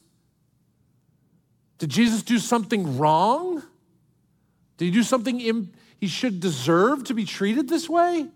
Did 1.79 1.91
Jesus 1.91 2.23
do 2.23 2.39
something 2.39 2.99
wrong? 2.99 3.63
Did 4.77 4.87
he 4.87 4.91
do 4.91 5.03
something 5.03 5.41
Im- 5.41 5.73
he 5.99 6.09
should 6.09 6.41
deserve 6.41 7.05
to 7.05 7.15
be 7.15 7.25
treated 7.25 7.69
this 7.69 7.89
way? 7.89 8.29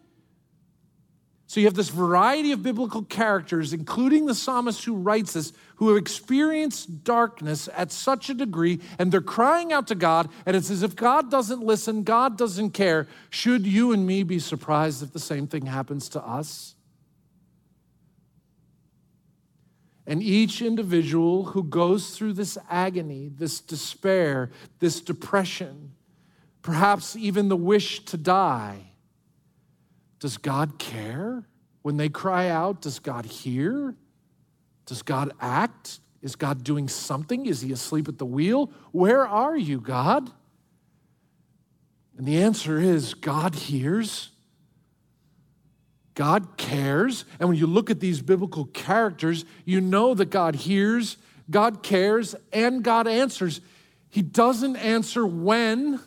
So 1.53 1.61
you 1.61 1.67
have 1.67 1.75
this 1.75 1.91
variety 1.91 2.53
of 2.53 2.63
biblical 2.63 3.03
characters, 3.03 3.75
including 3.75 4.25
the 4.25 4.35
psalmist 4.35 4.87
who 4.87 4.95
writes 4.95 5.35
this, 5.35 5.53
who 5.77 5.89
have 5.89 5.99
experienced 5.99 7.05
darkness 7.05 7.69
at 7.77 7.93
such 7.93 8.31
a 8.31 8.35
degree, 8.35 8.81
and 8.99 9.13
they're 9.13 9.21
crying 9.21 9.71
out 9.71 9.87
to 9.89 9.95
God, 9.95 10.31
and 10.47 10.57
it's 10.57 10.71
as 10.71 10.83
if 10.83 10.97
God 10.97 11.31
doesn't 11.31 11.61
listen, 11.61 12.05
God 12.05 12.39
doesn't 12.39 12.71
care. 12.71 13.07
Should 13.29 13.67
you 13.67 13.93
and 13.93 14.07
me 14.07 14.23
be 14.23 14.39
surprised 14.39 15.03
if 15.03 15.13
the 15.13 15.21
same 15.21 15.47
thing 15.47 15.67
happens 15.67 16.09
to 16.09 16.23
us? 16.27 16.75
And 20.07 20.23
each 20.23 20.63
individual 20.63 21.45
who 21.45 21.65
goes 21.65 22.17
through 22.17 22.33
this 22.33 22.57
agony, 22.71 23.29
this 23.29 23.61
despair, 23.61 24.53
this 24.79 25.03
depression, 25.03 25.93
perhaps 26.63 27.15
even 27.15 27.51
the 27.51 27.57
wish 27.57 28.07
to 28.07 28.17
die, 28.17 28.92
does 30.23 30.39
God 30.39 30.79
care 30.79 31.43
when 31.83 31.97
they 31.97 32.09
cry 32.09 32.49
out? 32.49 32.81
Does 32.81 33.01
God 33.01 33.27
hear? 33.27 33.97
Does 34.87 35.03
God 35.03 35.33
act? 35.41 35.99
Is 36.23 36.37
God 36.37 36.63
doing 36.63 36.87
something? 36.89 37.45
Is 37.45 37.61
he 37.61 37.73
asleep 37.73 38.07
at 38.07 38.19
the 38.19 38.25
wheel? 38.25 38.71
Where 38.93 39.27
are 39.27 39.57
you, 39.57 39.81
God? 39.81 40.31
And 42.17 42.25
the 42.25 42.41
answer 42.41 42.79
is 42.79 43.15
God 43.15 43.57
hears. 43.57 44.31
God 46.15 46.57
cares. 46.57 47.25
And 47.41 47.49
when 47.49 47.59
you 47.59 47.67
look 47.67 47.91
at 47.91 47.99
these 47.99 48.23
biblical 48.23 48.67
characters, 48.67 49.45
you 49.65 49.81
know 49.81 50.15
that 50.15 50.31
God 50.31 50.55
hears, 50.55 51.17
God 51.51 51.83
cares, 51.83 52.37
and 52.53 52.85
God 52.85 53.09
answers. 53.09 53.61
He 54.09 54.23
doesn't 54.23 54.77
answer 54.77 55.27
when 55.27 55.99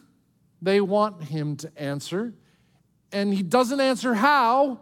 they 0.62 0.80
want 0.80 1.22
him 1.26 1.58
to 1.58 1.78
answer 1.78 2.34
and 3.16 3.34
he 3.34 3.42
doesn't 3.42 3.80
answer 3.80 4.14
how 4.14 4.80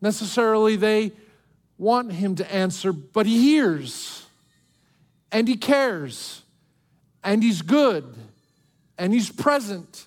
necessarily 0.00 0.74
they 0.74 1.12
want 1.76 2.10
him 2.12 2.34
to 2.34 2.52
answer, 2.52 2.92
but 2.92 3.26
he 3.26 3.38
hears. 3.38 4.26
and 5.30 5.46
He 5.46 5.56
cares, 5.56 6.42
and 7.22 7.42
He's 7.42 7.62
good, 7.62 8.04
and 8.96 9.12
He's 9.12 9.30
present, 9.30 10.06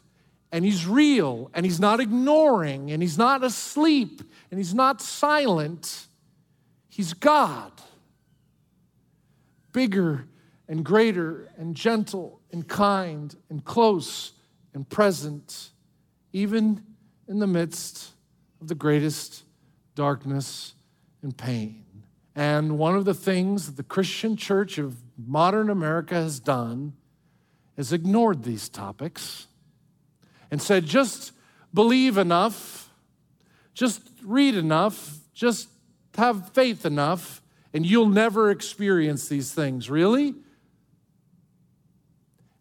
and 0.52 0.66
He's 0.66 0.86
real, 0.86 1.50
and 1.54 1.66
He's 1.66 1.80
not 1.80 2.00
ignoring, 2.00 2.92
and 2.92 3.02
He's 3.02 3.18
not 3.18 3.44
asleep, 3.44 4.22
and 4.50 4.60
He's 4.60 4.74
not 4.74 5.02
silent. 5.02 6.08
He's 6.90 7.14
God, 7.14 7.72
bigger 9.72 10.26
and 10.68 10.84
greater 10.84 11.48
and 11.58 11.76
gentle 11.76 12.42
and 12.52 12.68
kind 12.68 13.36
and 13.50 13.64
close 13.64 14.34
and 14.74 14.88
present, 14.90 15.70
even 16.34 16.84
in 17.28 17.40
the 17.40 17.48
midst 17.48 18.12
of 18.60 18.68
the 18.68 18.76
greatest 18.76 19.44
darkness 19.96 20.74
and 21.22 21.38
pain. 21.38 21.84
And 22.36 22.78
one 22.78 22.96
of 22.96 23.06
the 23.06 23.14
things 23.14 23.66
that 23.66 23.78
the 23.78 23.84
Christian 23.84 24.38
church 24.38 24.78
of 24.78 24.96
modern 25.18 25.70
America 25.70 26.16
has 26.16 26.40
done 26.40 26.94
is 27.78 27.92
ignored 27.92 28.44
these 28.44 28.70
topics 28.70 29.48
and 30.50 30.62
said, 30.62 30.86
just 30.86 31.34
believe 31.74 32.18
enough, 32.18 32.90
just 33.74 34.02
read 34.24 34.56
enough, 34.56 35.18
just 35.34 35.70
have 36.16 36.50
faith 36.52 36.86
enough, 36.86 37.42
and 37.74 37.86
you'll 37.86 38.10
never 38.10 38.52
experience 38.52 39.28
these 39.28 39.54
things. 39.54 39.90
Really? 39.90 40.36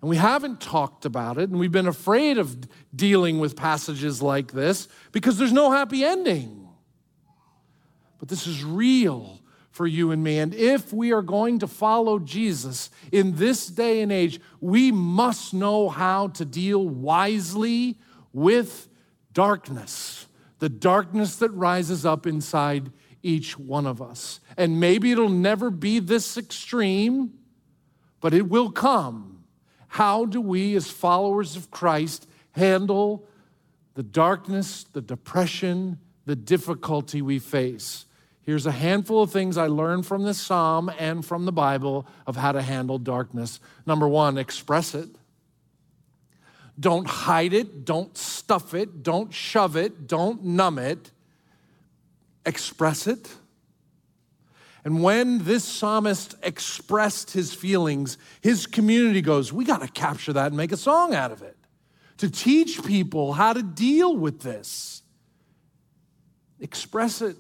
And 0.01 0.09
we 0.09 0.17
haven't 0.17 0.61
talked 0.61 1.05
about 1.05 1.37
it, 1.37 1.51
and 1.51 1.59
we've 1.59 1.73
been 1.73 1.87
afraid 1.87 2.39
of 2.39 2.57
dealing 2.95 3.39
with 3.39 3.55
passages 3.55 4.23
like 4.23 4.53
this 4.53 4.89
because 5.13 5.37
there's 5.37 5.53
no 5.53 5.71
happy 5.71 6.05
ending. 6.05 6.69
But 8.19 8.29
this 8.29 8.47
is 8.47 8.65
real 8.65 9.41
for 9.71 9.87
you 9.87 10.11
and 10.11 10.23
me. 10.23 10.39
And 10.39 10.55
if 10.55 10.93
we 10.93 11.13
are 11.13 11.23
going 11.23 11.59
to 11.61 11.67
follow 11.67 12.19
Jesus 12.19 12.91
in 13.13 13.37
this 13.37 13.67
day 13.67 14.03
and 14.03 14.11
age, 14.11 14.41
we 14.61 14.91
must 14.91 15.55
know 15.55 15.89
how 15.89 16.29
to 16.29 16.45
deal 16.45 16.87
wisely 16.87 17.99
with 18.33 18.89
darkness, 19.33 20.27
the 20.59 20.69
darkness 20.69 21.37
that 21.37 21.51
rises 21.51 22.05
up 22.05 22.27
inside 22.27 22.91
each 23.23 23.59
one 23.59 23.87
of 23.87 24.01
us. 24.01 24.41
And 24.57 24.81
maybe 24.81 25.13
it'll 25.13 25.29
never 25.29 25.71
be 25.71 25.99
this 25.99 26.37
extreme, 26.37 27.33
but 28.21 28.35
it 28.35 28.49
will 28.49 28.71
come. 28.71 29.40
How 29.91 30.25
do 30.25 30.41
we, 30.41 30.77
as 30.77 30.89
followers 30.89 31.57
of 31.57 31.73
Christ, 31.73 32.29
handle 32.53 33.27
the 33.95 34.05
darkness, 34.05 34.85
the 34.85 35.01
depression, 35.01 35.99
the 36.27 36.37
difficulty 36.37 37.21
we 37.21 37.41
face? 37.41 38.07
Here's 38.43 38.67
a 38.67 38.73
handful 38.73 39.21
of 39.21 39.33
things 39.33 39.59
I 39.59 39.67
learned 39.67 40.07
from 40.07 40.23
this 40.23 40.41
psalm 40.41 40.93
and 40.97 41.27
from 41.27 41.45
the 41.45 41.53
Bible 41.53 42.07
of 42.25 42.37
how 42.37 42.53
to 42.53 42.63
handle 42.63 42.99
darkness. 42.99 43.59
Number 43.85 44.07
one, 44.07 44.39
express 44.39 44.95
it. 44.95 45.09
Don't 46.79 47.09
hide 47.09 47.53
it, 47.53 47.85
don't 47.85 48.17
stuff 48.17 48.75
it, 48.75 49.03
don't 49.03 49.35
shove 49.35 49.77
it, 49.77 50.07
don't 50.07 50.45
numb 50.45 50.79
it. 50.79 51.11
Express 52.47 53.09
it. 53.09 53.29
And 54.85 55.03
when 55.03 55.45
this 55.45 55.65
psalmist 55.65 56.35
expressed 56.43 57.33
his 57.33 57.53
feelings, 57.53 58.17
his 58.41 58.67
community 58.67 59.21
goes, 59.21 59.53
We 59.53 59.65
got 59.65 59.83
to 59.83 59.89
capture 59.89 60.33
that 60.33 60.49
and 60.49 60.57
make 60.57 60.73
a 60.73 60.77
song 60.77 61.15
out 61.15 61.33
of 61.33 61.43
it 61.43 61.57
to 62.19 62.31
teach 62.31 62.83
people 62.85 63.33
how 63.33 63.53
to 63.53 63.63
deal 63.63 64.17
with 64.17 64.41
this. 64.41 65.03
Express 66.61 67.23
it. 67.23 67.37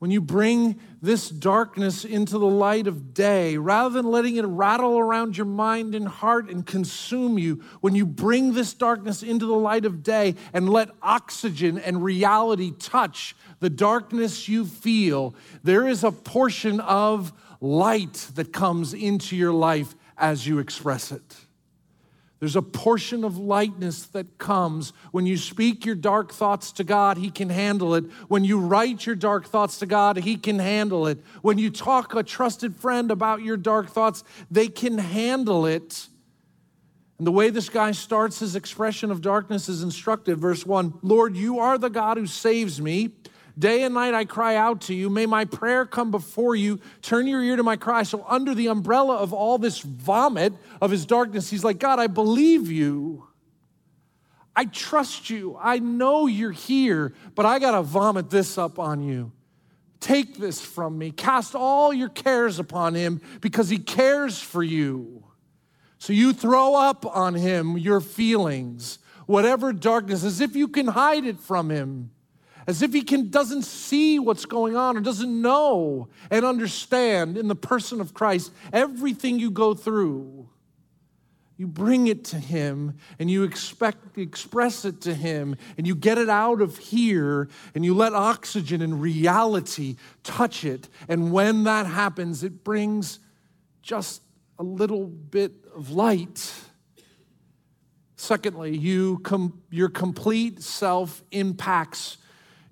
When 0.00 0.10
you 0.10 0.20
bring 0.20 0.78
this 1.00 1.30
darkness 1.30 2.04
into 2.04 2.36
the 2.38 2.46
light 2.46 2.86
of 2.86 3.14
day, 3.14 3.56
rather 3.56 3.90
than 3.90 4.10
letting 4.10 4.36
it 4.36 4.44
rattle 4.44 4.98
around 4.98 5.36
your 5.36 5.46
mind 5.46 5.94
and 5.94 6.06
heart 6.06 6.50
and 6.50 6.66
consume 6.66 7.38
you, 7.38 7.62
when 7.80 7.94
you 7.94 8.04
bring 8.04 8.52
this 8.52 8.74
darkness 8.74 9.22
into 9.22 9.46
the 9.46 9.54
light 9.54 9.84
of 9.84 10.02
day 10.02 10.34
and 10.52 10.68
let 10.68 10.90
oxygen 11.00 11.78
and 11.78 12.04
reality 12.04 12.72
touch 12.78 13.34
the 13.60 13.70
darkness 13.70 14.48
you 14.48 14.66
feel, 14.66 15.34
there 15.62 15.86
is 15.86 16.04
a 16.04 16.12
portion 16.12 16.80
of 16.80 17.32
light 17.60 18.28
that 18.34 18.52
comes 18.52 18.92
into 18.92 19.36
your 19.36 19.52
life 19.52 19.94
as 20.18 20.46
you 20.46 20.58
express 20.58 21.12
it. 21.12 21.43
There's 22.40 22.56
a 22.56 22.62
portion 22.62 23.24
of 23.24 23.38
lightness 23.38 24.06
that 24.08 24.38
comes 24.38 24.92
when 25.12 25.24
you 25.24 25.36
speak 25.36 25.86
your 25.86 25.94
dark 25.94 26.32
thoughts 26.32 26.72
to 26.72 26.84
God, 26.84 27.16
He 27.16 27.30
can 27.30 27.48
handle 27.48 27.94
it. 27.94 28.04
When 28.28 28.44
you 28.44 28.58
write 28.58 29.06
your 29.06 29.14
dark 29.14 29.46
thoughts 29.46 29.78
to 29.78 29.86
God, 29.86 30.18
He 30.18 30.36
can 30.36 30.58
handle 30.58 31.06
it. 31.06 31.18
When 31.42 31.58
you 31.58 31.70
talk 31.70 32.14
a 32.14 32.22
trusted 32.22 32.76
friend 32.76 33.10
about 33.10 33.42
your 33.42 33.56
dark 33.56 33.88
thoughts, 33.88 34.24
they 34.50 34.68
can 34.68 34.98
handle 34.98 35.64
it. 35.64 36.08
And 37.18 37.26
the 37.26 37.32
way 37.32 37.50
this 37.50 37.68
guy 37.68 37.92
starts 37.92 38.40
his 38.40 38.56
expression 38.56 39.10
of 39.10 39.20
darkness 39.20 39.68
is 39.68 39.82
instructive. 39.82 40.38
Verse 40.38 40.66
1 40.66 40.98
Lord, 41.02 41.36
you 41.36 41.60
are 41.60 41.78
the 41.78 41.90
God 41.90 42.16
who 42.16 42.26
saves 42.26 42.80
me. 42.80 43.12
Day 43.56 43.84
and 43.84 43.94
night 43.94 44.14
I 44.14 44.24
cry 44.24 44.56
out 44.56 44.82
to 44.82 44.94
you. 44.94 45.08
May 45.08 45.26
my 45.26 45.44
prayer 45.44 45.86
come 45.86 46.10
before 46.10 46.56
you. 46.56 46.80
Turn 47.02 47.26
your 47.26 47.42
ear 47.42 47.56
to 47.56 47.62
my 47.62 47.76
cry. 47.76 48.02
So, 48.02 48.24
under 48.28 48.54
the 48.54 48.66
umbrella 48.66 49.16
of 49.16 49.32
all 49.32 49.58
this 49.58 49.78
vomit 49.78 50.54
of 50.80 50.90
his 50.90 51.06
darkness, 51.06 51.50
he's 51.50 51.62
like, 51.62 51.78
God, 51.78 52.00
I 52.00 52.08
believe 52.08 52.70
you. 52.70 53.28
I 54.56 54.64
trust 54.64 55.30
you. 55.30 55.56
I 55.60 55.78
know 55.78 56.26
you're 56.26 56.52
here, 56.52 57.14
but 57.34 57.46
I 57.46 57.58
got 57.58 57.72
to 57.72 57.82
vomit 57.82 58.30
this 58.30 58.58
up 58.58 58.78
on 58.78 59.02
you. 59.02 59.32
Take 60.00 60.36
this 60.36 60.60
from 60.60 60.98
me. 60.98 61.12
Cast 61.12 61.54
all 61.54 61.92
your 61.92 62.08
cares 62.08 62.58
upon 62.58 62.94
him 62.94 63.20
because 63.40 63.68
he 63.68 63.78
cares 63.78 64.40
for 64.40 64.62
you. 64.62 65.24
So 65.98 66.12
you 66.12 66.32
throw 66.32 66.74
up 66.74 67.06
on 67.06 67.34
him 67.34 67.78
your 67.78 68.00
feelings, 68.00 68.98
whatever 69.26 69.72
darkness, 69.72 70.22
as 70.22 70.40
if 70.40 70.54
you 70.54 70.68
can 70.68 70.88
hide 70.88 71.24
it 71.24 71.40
from 71.40 71.70
him 71.70 72.10
as 72.66 72.82
if 72.82 72.92
he 72.92 73.02
can, 73.02 73.30
doesn't 73.30 73.62
see 73.62 74.18
what's 74.18 74.46
going 74.46 74.76
on 74.76 74.96
or 74.96 75.00
doesn't 75.00 75.42
know 75.42 76.08
and 76.30 76.44
understand 76.44 77.36
in 77.36 77.48
the 77.48 77.56
person 77.56 78.00
of 78.00 78.14
Christ 78.14 78.52
everything 78.72 79.38
you 79.38 79.50
go 79.50 79.74
through. 79.74 80.48
You 81.56 81.68
bring 81.68 82.08
it 82.08 82.24
to 82.26 82.36
him 82.36 82.98
and 83.18 83.30
you 83.30 83.44
expect, 83.44 84.18
express 84.18 84.84
it 84.84 85.00
to 85.02 85.14
him 85.14 85.56
and 85.78 85.86
you 85.86 85.94
get 85.94 86.18
it 86.18 86.28
out 86.28 86.60
of 86.60 86.78
here 86.78 87.48
and 87.74 87.84
you 87.84 87.94
let 87.94 88.12
oxygen 88.12 88.82
and 88.82 89.00
reality 89.00 89.96
touch 90.24 90.64
it. 90.64 90.88
And 91.08 91.30
when 91.30 91.64
that 91.64 91.86
happens, 91.86 92.42
it 92.42 92.64
brings 92.64 93.20
just 93.82 94.22
a 94.58 94.64
little 94.64 95.06
bit 95.06 95.52
of 95.76 95.90
light. 95.90 96.52
Secondly, 98.16 98.76
you 98.76 99.18
com- 99.18 99.62
your 99.70 99.88
complete 99.88 100.60
self 100.62 101.22
impacts 101.30 102.18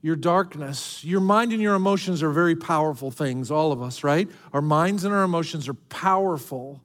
your 0.03 0.17
darkness. 0.17 1.03
Your 1.05 1.21
mind 1.21 1.53
and 1.53 1.62
your 1.62 1.75
emotions 1.75 2.23
are 2.23 2.31
very 2.31 2.57
powerful 2.57 3.11
things, 3.11 3.51
all 3.51 3.71
of 3.71 3.81
us, 3.81 4.03
right? 4.03 4.29
Our 4.53 4.61
minds 4.61 5.05
and 5.05 5.15
our 5.15 5.23
emotions 5.23 5.69
are 5.69 5.75
powerful, 5.75 6.83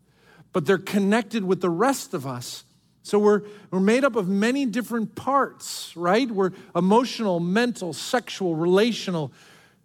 but 0.54 0.66
they're 0.66 0.78
connected 0.78 1.44
with 1.44 1.60
the 1.60 1.70
rest 1.70 2.14
of 2.14 2.28
us. 2.28 2.64
So 3.02 3.18
we're, 3.18 3.42
we're 3.72 3.80
made 3.80 4.04
up 4.04 4.16
of 4.16 4.28
many 4.28 4.66
different 4.66 5.16
parts, 5.16 5.96
right? 5.98 6.30
We're 6.30 6.52
emotional, 6.76 7.40
mental, 7.40 7.94
sexual, 7.94 8.56
relational, 8.56 9.32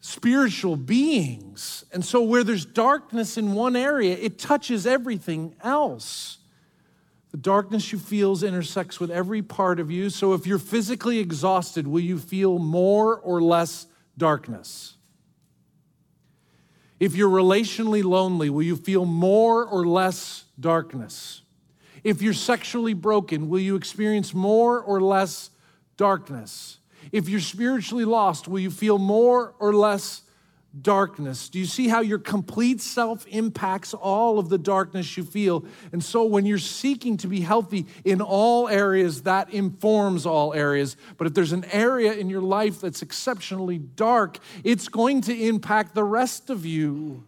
spiritual 0.01 0.77
beings. 0.77 1.85
And 1.92 2.05
so 2.05 2.23
where 2.23 2.45
there's 2.45 2.66
darkness 2.66 3.38
in 3.38 3.55
one 3.55 3.77
area, 3.77 4.16
it 4.16 4.38
touches 4.38 4.87
everything 4.87 5.55
else. 5.62 6.38
The 7.33 7.38
darkness 7.38 7.92
you 7.92 7.99
feel 7.99 8.45
intersects 8.45 9.01
with 9.01 9.11
every 9.11 9.42
part 9.42 9.81
of 9.81 9.90
you. 9.90 10.11
So 10.11 10.35
if 10.35 10.47
you're 10.47 10.59
physically 10.59 11.18
exhausted, 11.18 11.87
will 11.88 12.01
you 12.01 12.18
feel 12.18 12.59
more 12.59 13.18
or 13.18 13.40
less 13.42 13.87
darkness? 14.18 14.95
If 17.01 17.16
you're 17.16 17.31
relationally 17.31 18.05
lonely, 18.05 18.51
will 18.51 18.62
you 18.62 18.77
feel 18.77 19.07
more 19.07 19.64
or 19.64 19.87
less 19.87 20.45
darkness? 20.61 21.40
If 22.05 22.21
you're 22.21 22.35
sexually 22.35 22.95
broken, 22.95 23.49
will 23.49 23.61
you 23.61 23.77
experience 23.77 24.35
more 24.35 24.81
or 24.81 25.01
less 25.01 25.51
darkness? 25.97 26.79
If 27.11 27.29
you're 27.29 27.40
spiritually 27.40 28.05
lost, 28.05 28.47
will 28.47 28.61
you 28.61 28.71
feel 28.71 28.99
more 28.99 29.55
or 29.59 29.73
less 29.73 30.23
darkness. 30.80 31.48
Do 31.48 31.58
you 31.58 31.66
see 31.66 31.88
how 31.88 32.00
your 32.00 32.18
complete 32.18 32.80
self 32.80 33.26
impacts 33.26 33.92
all 33.94 34.38
of 34.38 34.48
the 34.48 34.58
darkness 34.58 35.16
you 35.16 35.24
feel? 35.24 35.64
And 35.92 36.02
so, 36.02 36.24
when 36.24 36.46
you're 36.46 36.58
seeking 36.58 37.16
to 37.18 37.26
be 37.26 37.40
healthy 37.40 37.87
in 38.04 38.20
all 38.20 38.68
areas, 38.68 39.22
that 39.22 39.50
informs 39.50 40.24
all 40.24 40.54
areas. 40.54 40.96
But 41.18 41.26
if 41.26 41.35
there's 41.35 41.52
an 41.52 41.64
area 41.72 42.12
in 42.12 42.30
your 42.30 42.42
life 42.42 42.80
that's 42.80 43.02
exceptionally 43.02 43.78
dark, 43.78 44.38
it's 44.64 44.88
going 44.88 45.20
to 45.22 45.46
impact 45.48 45.94
the 45.94 46.04
rest 46.04 46.48
of 46.48 46.64
you. 46.64 47.24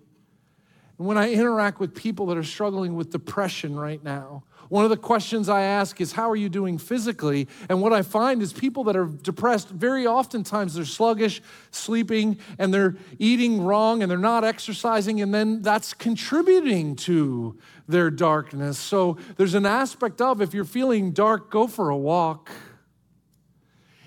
And 0.99 1.07
when 1.07 1.19
I 1.19 1.33
interact 1.33 1.81
with 1.81 1.95
people 1.95 2.27
that 2.27 2.39
are 2.39 2.45
struggling 2.45 2.95
with 2.95 3.11
depression 3.11 3.77
right 3.77 4.03
now, 4.03 4.45
one 4.69 4.85
of 4.85 4.91
the 4.91 4.97
questions 4.97 5.49
I 5.49 5.63
ask 5.63 6.01
is, 6.01 6.13
How 6.13 6.31
are 6.31 6.37
you 6.37 6.49
doing 6.49 6.79
physically? 6.79 7.49
And 7.69 7.81
what 7.81 7.93
I 7.93 8.03
find 8.03 8.43
is 8.43 8.53
people 8.53 8.85
that 8.85 8.97
are 8.97 9.07
depressed, 9.07 9.69
very 9.69 10.07
oftentimes 10.07 10.75
they're 10.75 10.85
sluggish, 10.85 11.43
sleeping, 11.71 12.39
and 12.59 12.73
they're 12.73 12.97
eating 13.19 13.63
wrong, 13.63 14.03
and 14.03 14.11
they're 14.11 14.19
not 14.19 14.45
exercising, 14.45 15.21
and 15.21 15.33
then 15.35 15.63
that's 15.63 15.95
contributing 15.95 16.97
to 16.97 17.59
their 17.89 18.11
darkness. 18.11 18.79
So 18.79 19.19
there's 19.37 19.55
an 19.55 19.67
aspect 19.67 20.21
of 20.21 20.41
if 20.41 20.55
you're 20.55 20.65
feeling 20.65 21.13
dark, 21.13 21.51
go 21.51 21.67
for 21.67 21.91
a 21.91 21.97
walk, 21.97 22.51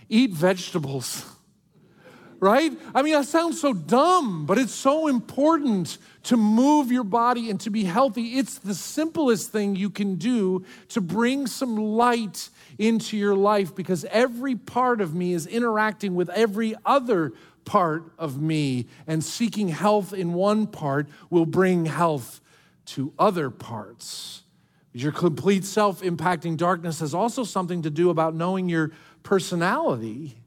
eat 0.09 0.31
vegetables 0.31 1.25
right? 2.39 2.71
I 2.93 3.01
mean, 3.01 3.13
that 3.13 3.25
sounds 3.25 3.59
so 3.59 3.73
dumb, 3.73 4.45
but 4.45 4.57
it's 4.57 4.73
so 4.73 5.07
important 5.07 5.97
to 6.27 6.35
move 6.35 6.91
your 6.91 7.05
body 7.05 7.49
and 7.49 7.57
to 7.61 7.69
be 7.69 7.85
healthy. 7.85 8.37
It's 8.37 8.59
the 8.59 8.75
simplest 8.75 9.49
thing 9.49 9.77
you 9.77 9.89
can 9.89 10.15
do 10.15 10.65
to 10.89 10.99
bring 10.99 11.47
some 11.47 11.77
light 11.77 12.49
into 12.77 13.15
your 13.15 13.33
life 13.33 13.73
because 13.73 14.03
every 14.11 14.57
part 14.57 14.99
of 14.99 15.15
me 15.15 15.31
is 15.31 15.47
interacting 15.47 16.15
with 16.15 16.29
every 16.31 16.75
other 16.85 17.31
part 17.63 18.11
of 18.17 18.41
me, 18.41 18.87
and 19.07 19.23
seeking 19.23 19.69
health 19.69 20.13
in 20.13 20.33
one 20.33 20.67
part 20.67 21.07
will 21.29 21.45
bring 21.45 21.85
health 21.85 22.41
to 22.85 23.13
other 23.19 23.49
parts. 23.49 24.43
Your 24.93 25.11
complete 25.13 25.63
self 25.63 26.01
impacting 26.01 26.57
darkness 26.57 26.99
has 26.99 27.13
also 27.13 27.45
something 27.45 27.83
to 27.83 27.89
do 27.89 28.09
about 28.09 28.35
knowing 28.35 28.67
your 28.67 28.91
personality 29.23 30.37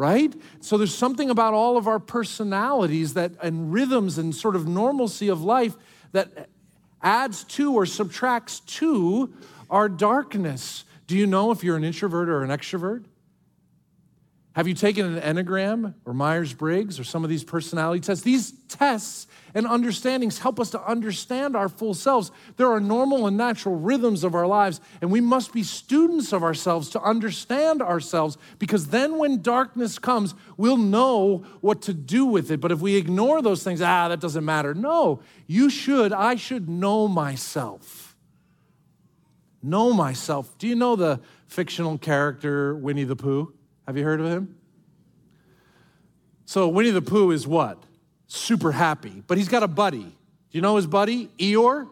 right? 0.00 0.34
So 0.60 0.78
there's 0.78 0.94
something 0.94 1.28
about 1.28 1.52
all 1.52 1.76
of 1.76 1.86
our 1.86 1.98
personalities 1.98 3.12
that 3.12 3.32
and 3.42 3.70
rhythms 3.70 4.16
and 4.16 4.34
sort 4.34 4.56
of 4.56 4.66
normalcy 4.66 5.28
of 5.28 5.42
life 5.42 5.76
that 6.12 6.48
adds 7.02 7.44
to 7.44 7.74
or 7.74 7.84
subtracts 7.84 8.60
to 8.60 9.30
our 9.68 9.90
darkness. 9.90 10.84
Do 11.06 11.18
you 11.18 11.26
know 11.26 11.50
if 11.50 11.62
you're 11.62 11.76
an 11.76 11.84
introvert 11.84 12.30
or 12.30 12.42
an 12.42 12.48
extrovert? 12.48 13.04
Have 14.54 14.66
you 14.66 14.74
taken 14.74 15.16
an 15.16 15.36
Enneagram 15.36 15.94
or 16.04 16.12
Myers 16.12 16.52
Briggs 16.52 16.98
or 16.98 17.04
some 17.04 17.22
of 17.22 17.30
these 17.30 17.44
personality 17.44 18.00
tests? 18.00 18.24
These 18.24 18.52
tests 18.68 19.28
and 19.54 19.64
understandings 19.64 20.40
help 20.40 20.58
us 20.58 20.70
to 20.70 20.84
understand 20.84 21.54
our 21.54 21.68
full 21.68 21.94
selves. 21.94 22.32
There 22.56 22.66
are 22.66 22.80
normal 22.80 23.28
and 23.28 23.36
natural 23.36 23.76
rhythms 23.76 24.24
of 24.24 24.34
our 24.34 24.48
lives, 24.48 24.80
and 25.00 25.12
we 25.12 25.20
must 25.20 25.52
be 25.52 25.62
students 25.62 26.32
of 26.32 26.42
ourselves 26.42 26.90
to 26.90 27.00
understand 27.00 27.80
ourselves 27.80 28.38
because 28.58 28.88
then 28.88 29.18
when 29.18 29.40
darkness 29.40 30.00
comes, 30.00 30.34
we'll 30.56 30.76
know 30.76 31.44
what 31.60 31.82
to 31.82 31.94
do 31.94 32.26
with 32.26 32.50
it. 32.50 32.60
But 32.60 32.72
if 32.72 32.80
we 32.80 32.96
ignore 32.96 33.42
those 33.42 33.62
things, 33.62 33.80
ah, 33.80 34.08
that 34.08 34.18
doesn't 34.18 34.44
matter. 34.44 34.74
No, 34.74 35.22
you 35.46 35.70
should, 35.70 36.12
I 36.12 36.34
should 36.34 36.68
know 36.68 37.06
myself. 37.06 38.16
Know 39.62 39.92
myself. 39.92 40.58
Do 40.58 40.66
you 40.66 40.74
know 40.74 40.96
the 40.96 41.20
fictional 41.46 41.98
character 41.98 42.74
Winnie 42.74 43.04
the 43.04 43.14
Pooh? 43.14 43.54
Have 43.86 43.96
you 43.96 44.04
heard 44.04 44.20
of 44.20 44.26
him? 44.26 44.56
So, 46.44 46.68
Winnie 46.68 46.90
the 46.90 47.02
Pooh 47.02 47.30
is 47.30 47.46
what? 47.46 47.84
super 48.30 48.70
happy, 48.72 49.22
but 49.26 49.38
he's 49.38 49.48
got 49.48 49.62
a 49.62 49.68
buddy. 49.68 50.04
Do 50.04 50.58
you 50.58 50.60
know 50.60 50.76
his 50.76 50.86
buddy, 50.86 51.28
Eeyore? 51.38 51.88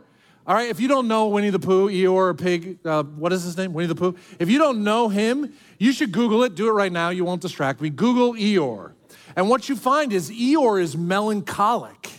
All 0.47 0.55
right, 0.55 0.71
if 0.71 0.81
you 0.81 0.89
don't 0.89 1.09
know 1.09 1.29
Winnie 1.29 1.51
the 1.51 1.59
Pooh, 1.59 1.91
Eeyore, 1.91 2.39
pig, 2.39 2.79
uh, 2.87 3.03
what 3.03 3.33
is 3.33 3.43
his 3.43 3.57
name? 3.57 3.75
Winnie 3.75 3.89
the 3.89 3.95
Pooh. 3.95 4.17
If 4.39 4.49
you 4.49 4.59
don't 4.59 4.83
know 4.83 5.09
him, 5.09 5.53
you 5.79 5.93
should 5.93 6.13
Google 6.13 6.43
it. 6.45 6.55
Do 6.55 6.69
it 6.69 6.73
right 6.73 6.91
now. 6.93 7.11
You 7.11 7.25
won't 7.25 7.43
distract 7.43 7.81
me. 7.81 7.91
Google 7.91 8.35
Eeyore. 8.35 8.93
And 9.37 9.51
what 9.51 9.69
you 9.69 9.77
find 9.77 10.13
is 10.13 10.31
Eeyore 10.31 10.81
is 10.81 10.97
melancholic 10.97 12.11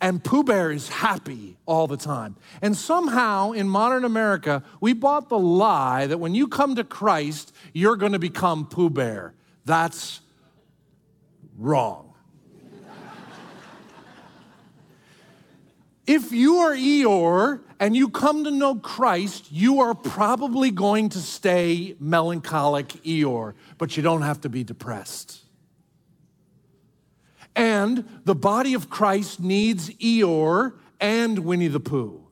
and 0.00 0.22
Pooh 0.24 0.44
Bear 0.44 0.70
is 0.70 0.88
happy 0.88 1.58
all 1.66 1.86
the 1.86 1.96
time. 1.96 2.36
And 2.62 2.76
somehow 2.76 3.52
in 3.52 3.68
modern 3.68 4.04
America, 4.04 4.62
we 4.80 4.92
bought 4.92 5.28
the 5.28 5.38
lie 5.38 6.06
that 6.06 6.18
when 6.18 6.34
you 6.34 6.48
come 6.48 6.76
to 6.76 6.84
Christ, 6.84 7.54
you're 7.72 7.96
going 7.96 8.12
to 8.12 8.18
become 8.18 8.66
Pooh 8.66 8.90
Bear. 8.90 9.34
That's 9.64 10.20
wrong. 11.58 12.06
If 16.06 16.32
you 16.32 16.56
are 16.56 16.74
Eeyore 16.74 17.60
and 17.78 17.94
you 17.94 18.08
come 18.08 18.42
to 18.42 18.50
know 18.50 18.74
Christ, 18.74 19.52
you 19.52 19.80
are 19.80 19.94
probably 19.94 20.72
going 20.72 21.10
to 21.10 21.20
stay 21.20 21.94
melancholic 22.00 22.88
Eeyore, 22.88 23.54
but 23.78 23.96
you 23.96 24.02
don't 24.02 24.22
have 24.22 24.40
to 24.40 24.48
be 24.48 24.64
depressed. 24.64 25.39
And 27.54 28.20
the 28.24 28.34
body 28.34 28.74
of 28.74 28.90
Christ 28.90 29.40
needs 29.40 29.90
Eeyore 29.90 30.74
and 31.00 31.40
Winnie 31.40 31.68
the 31.68 31.80
Pooh. 31.80 32.26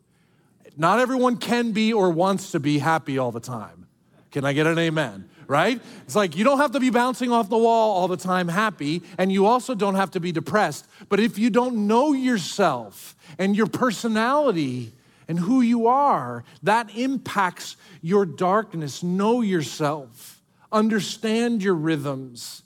Not 0.77 1.01
everyone 1.01 1.37
can 1.37 1.73
be 1.73 1.93
or 1.93 2.11
wants 2.11 2.53
to 2.53 2.61
be 2.61 2.79
happy 2.79 3.19
all 3.19 3.33
the 3.33 3.41
time. 3.41 3.89
Can 4.31 4.45
I 4.45 4.53
get 4.53 4.67
an 4.67 4.79
amen? 4.79 5.29
Right? 5.47 5.81
It's 6.05 6.15
like 6.15 6.37
you 6.37 6.45
don't 6.45 6.59
have 6.59 6.73
to 6.73 6.81
be 6.81 6.91
bouncing 6.91 7.33
off 7.33 7.49
the 7.49 7.57
wall 7.57 7.97
all 7.97 8.07
the 8.07 8.19
time 8.19 8.49
happy, 8.49 9.03
and 9.17 9.33
you 9.33 9.47
also 9.47 9.75
don't 9.75 9.95
have 9.95 10.11
to 10.11 10.21
be 10.21 10.31
depressed. 10.31 10.87
But 11.09 11.21
if 11.21 11.39
you 11.39 11.49
don't 11.49 11.87
know 11.87 12.13
yourself, 12.13 13.17
and 13.39 13.57
your 13.57 13.67
personality 13.67 14.93
and 15.27 15.39
who 15.39 15.61
you 15.61 15.87
are. 15.87 16.45
That 16.63 16.95
impacts 16.97 17.77
your 18.01 18.25
darkness. 18.25 19.03
Know 19.03 19.43
yourself, 19.43 20.43
understand 20.73 21.63
your 21.63 21.75
rhythms. 21.75 22.63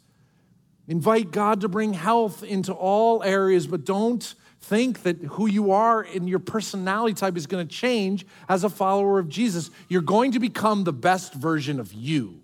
Invite 0.89 1.31
God 1.31 1.61
to 1.61 1.69
bring 1.69 1.93
health 1.93 2.43
into 2.43 2.73
all 2.73 3.23
areas, 3.23 3.67
but 3.67 3.85
don't 3.85 4.35
think 4.61 5.03
that 5.03 5.17
who 5.19 5.47
you 5.47 5.73
are 5.73 6.03
and 6.03 6.29
your 6.29 6.39
personality 6.39 7.15
type 7.15 7.37
is 7.37 7.47
going 7.47 7.67
to 7.67 7.75
change 7.75 8.27
as 8.49 8.65
a 8.65 8.69
follower 8.69 9.19
of 9.19 9.29
Jesus. 9.29 9.71
You're 9.89 10.03
going 10.03 10.33
to 10.33 10.41
become 10.41 10.85
the 10.85 10.93
best 10.93 11.35
version 11.35 11.81
of 11.81 11.93
you, 11.93 12.41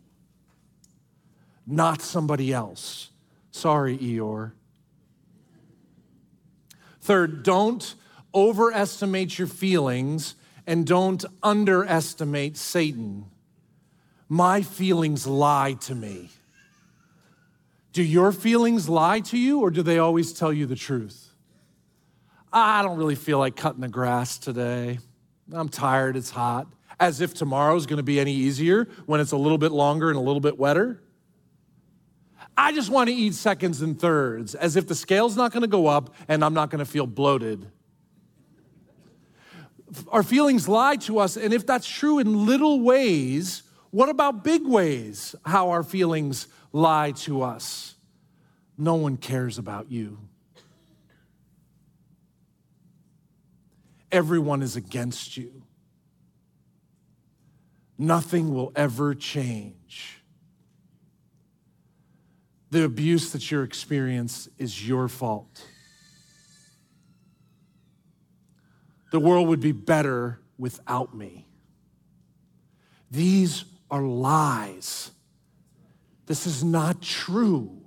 not 1.67 2.03
somebody 2.03 2.53
else. 2.53 3.11
Sorry, 3.51 3.97
Eeyore. 3.99 4.53
Third, 7.01 7.43
don't 7.43 7.95
overestimate 8.35 9.39
your 9.39 9.49
feelings 9.49 10.35
and 10.67 10.87
don't 10.87 11.25
underestimate 11.43 12.57
Satan. 12.57 13.25
My 14.29 14.63
feelings 14.63 15.27
lie 15.27 15.73
to 15.81 15.95
me. 15.95 16.31
Do 17.93 18.03
your 18.03 18.33
feelings 18.33 18.89
lie 18.89 19.21
to 19.21 19.39
you 19.39 19.61
or 19.61 19.71
do 19.71 19.83
they 19.83 19.99
always 19.99 20.33
tell 20.33 20.53
you 20.53 20.67
the 20.67 20.77
truth? 20.77 21.33
I 22.53 22.83
don't 22.83 22.97
really 22.97 23.15
feel 23.15 23.39
like 23.39 23.57
cutting 23.57 23.81
the 23.81 23.89
grass 23.89 24.39
today. 24.39 24.99
I'm 25.53 25.69
tired, 25.69 26.17
it's 26.17 26.31
hot. 26.31 26.67
As 27.01 27.21
if 27.21 27.35
tomorrow's 27.35 27.87
gonna 27.87 28.03
be 28.03 28.19
any 28.21 28.33
easier 28.33 28.89
when 29.07 29.21
it's 29.21 29.33
a 29.33 29.37
little 29.37 29.59
bit 29.59 29.73
longer 29.73 30.09
and 30.09 30.17
a 30.17 30.23
little 30.23 30.41
bit 30.41 30.59
wetter. 30.59 31.03
I 32.57 32.73
just 32.73 32.91
wanna 32.91 33.13
eat 33.13 33.35
seconds 33.35 33.83
and 33.83 33.99
thirds, 33.99 34.55
as 34.55 34.77
if 34.77 34.89
the 34.89 34.95
scale's 34.95 35.37
not 35.37 35.53
gonna 35.53 35.67
go 35.67 35.87
up 35.87 36.15
and 36.27 36.45
I'm 36.45 36.55
not 36.55 36.71
gonna 36.71 36.85
feel 36.85 37.07
bloated 37.07 37.71
our 40.09 40.23
feelings 40.23 40.69
lie 40.69 40.97
to 40.97 41.19
us. 41.19 41.37
And 41.37 41.53
if 41.53 41.67
that's 41.67 41.87
true 41.87 42.19
in 42.19 42.47
little 42.47 42.81
ways, 42.81 43.63
what 43.91 44.09
about 44.09 44.45
big 44.45 44.67
ways 44.67 45.35
how 45.45 45.71
our 45.71 45.83
feelings 45.83 46.49
lie 46.73 47.13
to 47.13 47.43
us? 47.43 47.95
No 48.77 48.95
one 48.95 49.17
cares 49.17 49.59
about 49.59 49.91
you. 49.91 50.19
Everyone 54.11 54.63
is 54.63 54.77
against 54.77 55.37
you. 55.37 55.63
Nothing 57.99 58.55
will 58.55 58.73
ever 58.77 59.15
change. 59.15 60.23
The 62.71 62.85
abuse 62.85 63.33
that 63.33 63.51
you 63.51 63.63
experience 63.63 64.49
is 64.57 64.87
your 64.87 65.09
fault. 65.09 65.65
The 69.11 69.19
world 69.19 69.49
would 69.49 69.61
be 69.61 69.73
better 69.73 70.41
without 70.59 71.15
me. 71.15 71.47
These 73.11 73.65
are 73.91 74.03
lies. 74.03 75.11
This 76.29 76.47
is 76.47 76.63
not 76.63 77.03
true. 77.03 77.81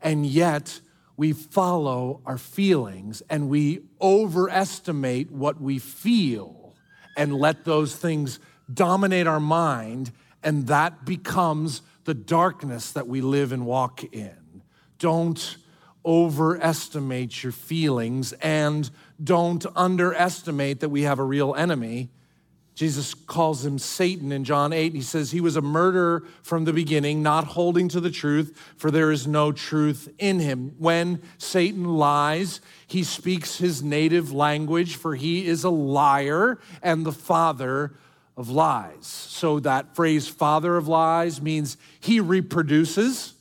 And 0.00 0.24
yet, 0.24 0.80
we 1.16 1.32
follow 1.32 2.20
our 2.24 2.38
feelings 2.38 3.22
and 3.28 3.48
we 3.48 3.80
overestimate 4.00 5.32
what 5.32 5.60
we 5.60 5.78
feel 5.78 6.74
and 7.16 7.34
let 7.34 7.64
those 7.64 7.96
things 7.96 8.38
dominate 8.72 9.26
our 9.26 9.40
mind, 9.40 10.12
and 10.42 10.66
that 10.66 11.04
becomes 11.04 11.82
the 12.04 12.14
darkness 12.14 12.92
that 12.92 13.08
we 13.08 13.20
live 13.20 13.52
and 13.52 13.66
walk 13.66 14.04
in. 14.12 14.62
Don't 14.98 15.56
overestimate 16.04 17.42
your 17.42 17.52
feelings 17.52 18.32
and 18.34 18.90
don't 19.22 19.66
underestimate 19.74 20.80
that 20.80 20.90
we 20.90 21.02
have 21.02 21.18
a 21.18 21.24
real 21.24 21.54
enemy 21.56 22.10
Jesus 22.76 23.14
calls 23.14 23.64
him 23.64 23.78
Satan 23.78 24.30
in 24.30 24.44
John 24.44 24.74
8. 24.74 24.92
He 24.92 25.00
says 25.00 25.30
he 25.30 25.40
was 25.40 25.56
a 25.56 25.62
murderer 25.62 26.24
from 26.42 26.66
the 26.66 26.74
beginning, 26.74 27.22
not 27.22 27.44
holding 27.44 27.88
to 27.88 28.00
the 28.00 28.10
truth, 28.10 28.54
for 28.76 28.90
there 28.90 29.10
is 29.10 29.26
no 29.26 29.50
truth 29.50 30.12
in 30.18 30.40
him. 30.40 30.74
When 30.76 31.22
Satan 31.38 31.84
lies, 31.84 32.60
he 32.86 33.02
speaks 33.02 33.56
his 33.56 33.82
native 33.82 34.30
language, 34.30 34.96
for 34.96 35.14
he 35.14 35.46
is 35.46 35.64
a 35.64 35.70
liar 35.70 36.58
and 36.82 37.06
the 37.06 37.12
father 37.12 37.94
of 38.36 38.50
lies. 38.50 39.06
So 39.06 39.58
that 39.60 39.96
phrase, 39.96 40.28
father 40.28 40.76
of 40.76 40.86
lies, 40.86 41.40
means 41.40 41.78
he 41.98 42.20
reproduces. 42.20 43.32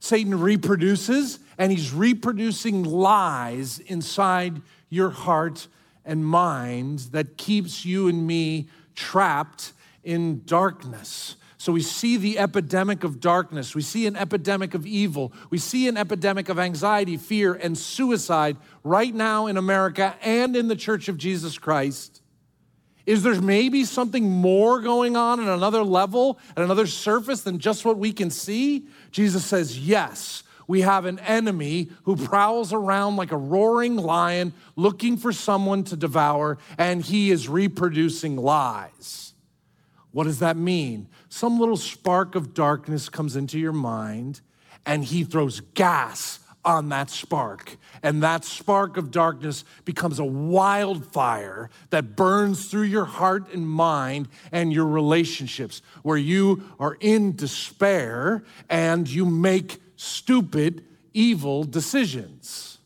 Satan 0.00 0.40
reproduces, 0.40 1.38
and 1.56 1.70
he's 1.70 1.92
reproducing 1.92 2.82
lies 2.82 3.78
inside 3.78 4.62
your 4.90 5.10
heart 5.10 5.68
and 6.04 6.24
mind 6.24 7.00
that 7.10 7.36
keeps 7.36 7.84
you 7.84 8.08
and 8.08 8.26
me 8.26 8.68
trapped 8.94 9.72
in 10.02 10.42
darkness. 10.44 11.36
So 11.58 11.72
we 11.72 11.82
see 11.82 12.16
the 12.16 12.38
epidemic 12.38 13.02
of 13.02 13.20
darkness. 13.20 13.74
We 13.74 13.82
see 13.82 14.06
an 14.06 14.16
epidemic 14.16 14.74
of 14.74 14.86
evil. 14.86 15.32
We 15.50 15.58
see 15.58 15.88
an 15.88 15.96
epidemic 15.96 16.48
of 16.48 16.58
anxiety, 16.58 17.16
fear, 17.16 17.52
and 17.54 17.76
suicide 17.76 18.56
right 18.84 19.12
now 19.12 19.46
in 19.46 19.56
America 19.56 20.14
and 20.22 20.56
in 20.56 20.68
the 20.68 20.76
Church 20.76 21.08
of 21.08 21.18
Jesus 21.18 21.58
Christ. 21.58 22.22
Is 23.06 23.22
there 23.22 23.40
maybe 23.40 23.84
something 23.84 24.30
more 24.30 24.80
going 24.80 25.16
on 25.16 25.40
at 25.40 25.48
another 25.48 25.82
level, 25.82 26.38
at 26.56 26.62
another 26.62 26.86
surface 26.86 27.40
than 27.40 27.58
just 27.58 27.84
what 27.84 27.98
we 27.98 28.12
can 28.12 28.30
see? 28.30 28.86
Jesus 29.10 29.44
says, 29.44 29.78
yes 29.78 30.44
we 30.68 30.82
have 30.82 31.06
an 31.06 31.18
enemy 31.20 31.88
who 32.04 32.14
prowls 32.14 32.72
around 32.72 33.16
like 33.16 33.32
a 33.32 33.36
roaring 33.36 33.96
lion 33.96 34.52
looking 34.76 35.16
for 35.16 35.32
someone 35.32 35.82
to 35.84 35.96
devour, 35.96 36.58
and 36.76 37.02
he 37.02 37.32
is 37.32 37.48
reproducing 37.48 38.36
lies. 38.36 39.32
What 40.12 40.24
does 40.24 40.38
that 40.38 40.56
mean? 40.56 41.08
Some 41.30 41.58
little 41.58 41.76
spark 41.76 42.34
of 42.34 42.54
darkness 42.54 43.08
comes 43.08 43.34
into 43.34 43.58
your 43.58 43.72
mind, 43.72 44.42
and 44.86 45.04
he 45.04 45.24
throws 45.24 45.60
gas 45.60 46.40
on 46.64 46.90
that 46.90 47.08
spark. 47.08 47.76
And 48.02 48.22
that 48.22 48.44
spark 48.44 48.98
of 48.98 49.10
darkness 49.10 49.64
becomes 49.86 50.18
a 50.18 50.24
wildfire 50.24 51.70
that 51.90 52.14
burns 52.14 52.66
through 52.66 52.82
your 52.82 53.06
heart 53.06 53.54
and 53.54 53.66
mind 53.66 54.28
and 54.52 54.70
your 54.70 54.86
relationships, 54.86 55.80
where 56.02 56.18
you 56.18 56.62
are 56.78 56.98
in 57.00 57.36
despair 57.36 58.44
and 58.68 59.08
you 59.08 59.24
make 59.24 59.80
stupid, 59.98 60.84
evil 61.12 61.64
decisions. 61.64 62.78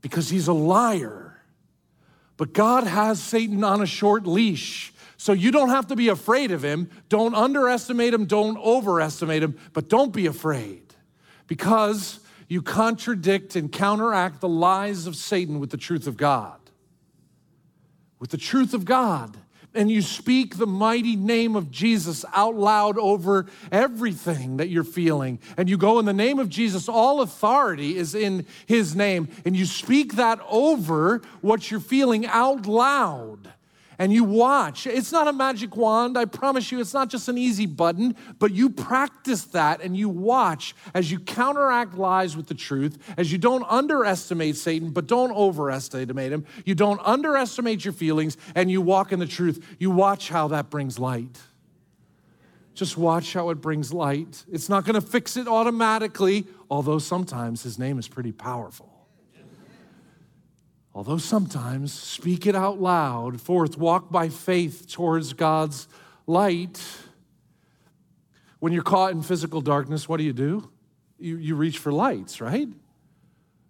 Because 0.00 0.28
he's 0.28 0.48
a 0.48 0.52
liar. 0.52 1.38
But 2.36 2.52
God 2.52 2.84
has 2.84 3.22
Satan 3.22 3.62
on 3.62 3.80
a 3.80 3.86
short 3.86 4.26
leash. 4.26 4.92
So 5.16 5.32
you 5.32 5.52
don't 5.52 5.68
have 5.68 5.86
to 5.86 5.96
be 5.96 6.08
afraid 6.08 6.50
of 6.50 6.64
him. 6.64 6.90
Don't 7.08 7.36
underestimate 7.36 8.12
him. 8.12 8.24
Don't 8.24 8.58
overestimate 8.58 9.44
him. 9.44 9.56
But 9.72 9.88
don't 9.88 10.12
be 10.12 10.26
afraid 10.26 10.82
because 11.46 12.18
you 12.48 12.62
contradict 12.62 13.54
and 13.54 13.70
counteract 13.70 14.40
the 14.40 14.48
lies 14.48 15.06
of 15.06 15.14
Satan 15.14 15.60
with 15.60 15.70
the 15.70 15.76
truth 15.76 16.08
of 16.08 16.16
God. 16.16 16.58
With 18.18 18.30
the 18.30 18.38
truth 18.38 18.74
of 18.74 18.84
God 18.84 19.36
and 19.74 19.90
you 19.90 20.02
speak 20.02 20.56
the 20.56 20.66
mighty 20.66 21.16
name 21.16 21.56
of 21.56 21.70
Jesus 21.70 22.24
out 22.34 22.54
loud 22.54 22.98
over 22.98 23.46
everything 23.70 24.56
that 24.58 24.68
you're 24.68 24.84
feeling. 24.84 25.38
And 25.56 25.68
you 25.68 25.76
go 25.76 25.98
in 25.98 26.04
the 26.04 26.12
name 26.12 26.38
of 26.38 26.48
Jesus, 26.48 26.88
all 26.88 27.20
authority 27.20 27.96
is 27.96 28.14
in 28.14 28.46
his 28.66 28.94
name. 28.94 29.28
And 29.44 29.56
you 29.56 29.66
speak 29.66 30.14
that 30.14 30.40
over 30.48 31.22
what 31.40 31.70
you're 31.70 31.80
feeling 31.80 32.26
out 32.26 32.66
loud 32.66 33.51
and 34.02 34.12
you 34.12 34.24
watch. 34.24 34.88
It's 34.88 35.12
not 35.12 35.28
a 35.28 35.32
magic 35.32 35.76
wand, 35.76 36.18
I 36.18 36.24
promise 36.24 36.72
you, 36.72 36.80
it's 36.80 36.92
not 36.92 37.08
just 37.08 37.28
an 37.28 37.38
easy 37.38 37.66
button, 37.66 38.16
but 38.40 38.50
you 38.50 38.68
practice 38.68 39.44
that 39.44 39.80
and 39.80 39.96
you 39.96 40.08
watch 40.08 40.74
as 40.92 41.12
you 41.12 41.20
counteract 41.20 41.94
lies 41.94 42.36
with 42.36 42.48
the 42.48 42.54
truth, 42.54 42.98
as 43.16 43.30
you 43.30 43.38
don't 43.38 43.62
underestimate 43.68 44.56
Satan, 44.56 44.90
but 44.90 45.06
don't 45.06 45.30
overestimate 45.30 46.32
him. 46.32 46.44
You 46.64 46.74
don't 46.74 47.00
underestimate 47.04 47.84
your 47.84 47.94
feelings, 47.94 48.36
and 48.56 48.68
you 48.72 48.80
walk 48.80 49.12
in 49.12 49.20
the 49.20 49.26
truth. 49.26 49.64
You 49.78 49.92
watch 49.92 50.30
how 50.30 50.48
that 50.48 50.68
brings 50.68 50.98
light. 50.98 51.40
Just 52.74 52.96
watch 52.98 53.34
how 53.34 53.50
it 53.50 53.60
brings 53.60 53.92
light. 53.92 54.44
It's 54.50 54.68
not 54.68 54.84
going 54.84 55.00
to 55.00 55.06
fix 55.06 55.36
it 55.36 55.46
automatically, 55.46 56.48
although 56.68 56.98
sometimes 56.98 57.62
his 57.62 57.78
name 57.78 58.00
is 58.00 58.08
pretty 58.08 58.32
powerful. 58.32 58.91
Although 60.94 61.18
sometimes 61.18 61.92
speak 61.92 62.46
it 62.46 62.54
out 62.54 62.80
loud, 62.80 63.40
fourth, 63.40 63.78
walk 63.78 64.10
by 64.10 64.28
faith 64.28 64.90
towards 64.90 65.32
God's 65.32 65.88
light. 66.26 66.82
When 68.58 68.72
you're 68.72 68.82
caught 68.82 69.12
in 69.12 69.22
physical 69.22 69.62
darkness, 69.62 70.08
what 70.08 70.18
do 70.18 70.24
you 70.24 70.34
do? 70.34 70.70
You, 71.18 71.36
you 71.36 71.54
reach 71.54 71.78
for 71.78 71.92
lights, 71.92 72.40
right? 72.40 72.68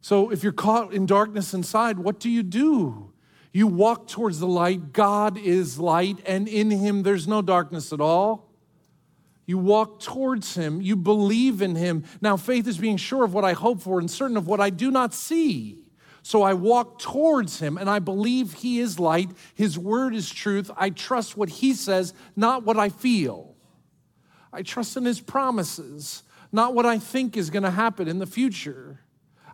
So 0.00 0.30
if 0.30 0.42
you're 0.42 0.52
caught 0.52 0.92
in 0.92 1.06
darkness 1.06 1.54
inside, 1.54 1.98
what 1.98 2.18
do 2.18 2.28
you 2.28 2.42
do? 2.42 3.12
You 3.52 3.68
walk 3.68 4.08
towards 4.08 4.40
the 4.40 4.48
light. 4.48 4.92
God 4.92 5.38
is 5.38 5.78
light, 5.78 6.18
and 6.26 6.48
in 6.48 6.70
Him 6.70 7.04
there's 7.04 7.28
no 7.28 7.40
darkness 7.40 7.92
at 7.92 8.00
all. 8.00 8.50
You 9.46 9.58
walk 9.58 10.00
towards 10.00 10.56
Him. 10.56 10.80
You 10.80 10.96
believe 10.96 11.62
in 11.62 11.76
Him. 11.76 12.04
Now, 12.20 12.37
faith 12.37 12.66
is 12.66 12.78
being 12.78 12.96
sure 12.96 13.24
of 13.24 13.32
what 13.32 13.44
I 13.44 13.52
hope 13.52 13.80
for 13.80 14.00
and 14.00 14.11
certain 14.11 14.37
of 14.37 14.48
what 14.48 14.61
I 14.61 14.70
do 14.70 14.90
not 14.90 15.14
see. 15.14 15.81
So 16.22 16.42
I 16.42 16.54
walk 16.54 17.00
towards 17.00 17.58
him 17.58 17.76
and 17.76 17.90
I 17.90 17.98
believe 17.98 18.54
he 18.54 18.78
is 18.78 19.00
light. 19.00 19.30
His 19.54 19.78
word 19.78 20.14
is 20.14 20.30
truth. 20.30 20.70
I 20.76 20.90
trust 20.90 21.37
what 21.37 21.48
he 21.48 21.74
says, 21.74 22.14
not 22.37 22.64
what 22.64 22.78
I 22.78 22.88
feel. 22.88 23.56
I 24.52 24.62
trust 24.62 24.96
in 24.96 25.04
his 25.04 25.20
promises, 25.20 26.22
not 26.52 26.74
what 26.74 26.87
I 26.87 26.98
think 26.98 27.37
is 27.37 27.50
going 27.50 27.64
to 27.64 27.70
happen 27.70 28.06
in 28.06 28.18
the 28.18 28.26
future. 28.26 29.00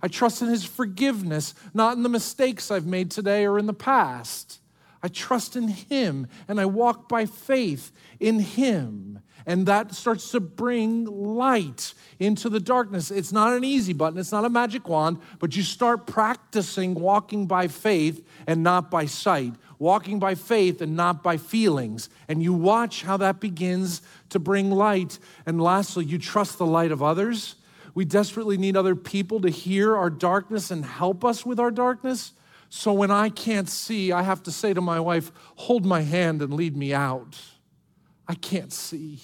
I 0.02 0.08
trust 0.08 0.42
in 0.42 0.48
his 0.48 0.64
forgiveness, 0.64 1.54
not 1.72 1.96
in 1.96 2.02
the 2.02 2.08
mistakes 2.08 2.70
I've 2.70 2.86
made 2.86 3.10
today 3.10 3.46
or 3.46 3.58
in 3.58 3.66
the 3.66 3.72
past. 3.72 4.60
I 5.02 5.08
trust 5.08 5.56
in 5.56 5.68
him 5.68 6.26
and 6.48 6.60
I 6.60 6.66
walk 6.66 7.08
by 7.08 7.26
faith 7.26 7.92
in 8.20 8.40
him. 8.40 9.20
And 9.46 9.66
that 9.66 9.94
starts 9.94 10.30
to 10.32 10.40
bring 10.40 11.04
light 11.04 11.94
into 12.18 12.48
the 12.48 12.60
darkness. 12.60 13.10
It's 13.10 13.32
not 13.32 13.52
an 13.54 13.64
easy 13.64 13.92
button, 13.92 14.18
it's 14.18 14.32
not 14.32 14.44
a 14.44 14.50
magic 14.50 14.88
wand, 14.88 15.18
but 15.38 15.56
you 15.56 15.62
start 15.62 16.06
practicing 16.06 16.94
walking 16.94 17.46
by 17.46 17.68
faith 17.68 18.26
and 18.46 18.62
not 18.62 18.90
by 18.90 19.06
sight, 19.06 19.54
walking 19.78 20.18
by 20.18 20.34
faith 20.34 20.80
and 20.80 20.96
not 20.96 21.22
by 21.22 21.36
feelings. 21.36 22.08
And 22.28 22.42
you 22.42 22.52
watch 22.52 23.02
how 23.02 23.16
that 23.18 23.40
begins 23.40 24.02
to 24.30 24.38
bring 24.38 24.70
light. 24.70 25.18
And 25.46 25.60
lastly, 25.60 26.04
you 26.04 26.18
trust 26.18 26.58
the 26.58 26.66
light 26.66 26.92
of 26.92 27.02
others. 27.02 27.56
We 27.94 28.04
desperately 28.04 28.56
need 28.56 28.76
other 28.76 28.94
people 28.94 29.40
to 29.40 29.48
hear 29.48 29.96
our 29.96 30.10
darkness 30.10 30.70
and 30.70 30.84
help 30.84 31.24
us 31.24 31.46
with 31.46 31.58
our 31.58 31.70
darkness. 31.70 32.32
So 32.70 32.92
when 32.92 33.10
I 33.10 33.30
can't 33.30 33.68
see, 33.68 34.12
I 34.12 34.22
have 34.22 34.42
to 34.44 34.52
say 34.52 34.74
to 34.74 34.80
my 34.80 35.00
wife, 35.00 35.32
Hold 35.56 35.84
my 35.86 36.02
hand 36.02 36.42
and 36.42 36.52
lead 36.52 36.76
me 36.76 36.92
out. 36.92 37.40
I 38.28 38.34
can't 38.34 38.72
see. 38.72 39.20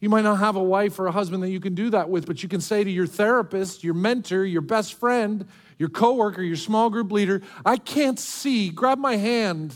You 0.00 0.08
might 0.08 0.22
not 0.22 0.38
have 0.38 0.54
a 0.54 0.62
wife 0.62 0.98
or 0.98 1.06
a 1.06 1.12
husband 1.12 1.42
that 1.42 1.50
you 1.50 1.58
can 1.58 1.74
do 1.74 1.90
that 1.90 2.08
with, 2.08 2.26
but 2.26 2.42
you 2.42 2.48
can 2.48 2.60
say 2.60 2.84
to 2.84 2.90
your 2.90 3.06
therapist, 3.06 3.82
your 3.82 3.94
mentor, 3.94 4.44
your 4.44 4.60
best 4.60 4.94
friend, 4.94 5.46
your 5.78 5.88
coworker, 5.88 6.42
your 6.42 6.56
small 6.56 6.90
group 6.90 7.10
leader, 7.10 7.42
I 7.64 7.78
can't 7.78 8.18
see. 8.18 8.70
Grab 8.70 8.98
my 8.98 9.16
hand. 9.16 9.74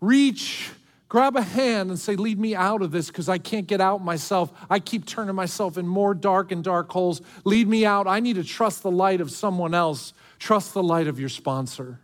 Reach, 0.00 0.70
grab 1.08 1.36
a 1.36 1.42
hand 1.42 1.90
and 1.90 1.98
say, 1.98 2.16
Lead 2.16 2.38
me 2.38 2.54
out 2.54 2.82
of 2.82 2.90
this 2.90 3.06
because 3.06 3.28
I 3.28 3.38
can't 3.38 3.66
get 3.66 3.80
out 3.80 4.02
myself. 4.02 4.52
I 4.68 4.80
keep 4.80 5.06
turning 5.06 5.34
myself 5.34 5.78
in 5.78 5.86
more 5.86 6.12
dark 6.12 6.52
and 6.52 6.64
dark 6.64 6.90
holes. 6.90 7.22
Lead 7.44 7.68
me 7.68 7.86
out. 7.86 8.06
I 8.06 8.20
need 8.20 8.36
to 8.36 8.44
trust 8.44 8.82
the 8.82 8.90
light 8.90 9.20
of 9.20 9.30
someone 9.30 9.74
else. 9.74 10.12
Trust 10.38 10.74
the 10.74 10.82
light 10.82 11.06
of 11.06 11.20
your 11.20 11.28
sponsor. 11.28 12.00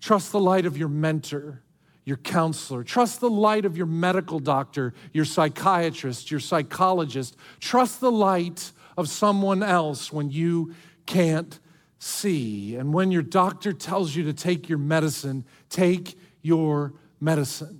Trust 0.00 0.32
the 0.32 0.40
light 0.40 0.66
of 0.66 0.76
your 0.78 0.88
mentor 0.88 1.62
your 2.08 2.16
counselor. 2.16 2.82
Trust 2.82 3.20
the 3.20 3.28
light 3.28 3.66
of 3.66 3.76
your 3.76 3.84
medical 3.86 4.38
doctor, 4.40 4.94
your 5.12 5.26
psychiatrist, 5.26 6.30
your 6.30 6.40
psychologist. 6.40 7.36
Trust 7.60 8.00
the 8.00 8.10
light 8.10 8.72
of 8.96 9.10
someone 9.10 9.62
else 9.62 10.10
when 10.10 10.30
you 10.30 10.74
can't 11.04 11.60
see. 11.98 12.76
And 12.76 12.94
when 12.94 13.12
your 13.12 13.20
doctor 13.20 13.74
tells 13.74 14.16
you 14.16 14.24
to 14.24 14.32
take 14.32 14.70
your 14.70 14.78
medicine, 14.78 15.44
take 15.68 16.18
your 16.40 16.94
medicine. 17.20 17.78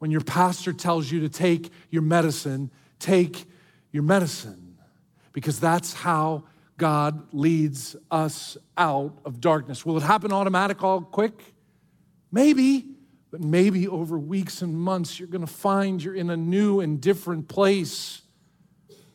When 0.00 0.10
your 0.10 0.22
pastor 0.22 0.72
tells 0.72 1.12
you 1.12 1.20
to 1.20 1.28
take 1.28 1.70
your 1.88 2.02
medicine, 2.02 2.68
take 2.98 3.44
your 3.92 4.02
medicine. 4.02 4.76
Because 5.32 5.60
that's 5.60 5.92
how 5.92 6.42
God 6.78 7.32
leads 7.32 7.94
us 8.10 8.58
out 8.76 9.16
of 9.24 9.40
darkness. 9.40 9.86
Will 9.86 9.98
it 9.98 10.02
happen 10.02 10.32
automatic 10.32 10.82
all 10.82 11.00
quick? 11.00 11.54
Maybe. 12.32 12.89
But 13.30 13.40
maybe 13.40 13.86
over 13.86 14.18
weeks 14.18 14.60
and 14.60 14.76
months, 14.76 15.18
you're 15.18 15.28
going 15.28 15.46
to 15.46 15.52
find 15.52 16.02
you're 16.02 16.14
in 16.14 16.30
a 16.30 16.36
new 16.36 16.80
and 16.80 17.00
different 17.00 17.48
place. 17.48 18.22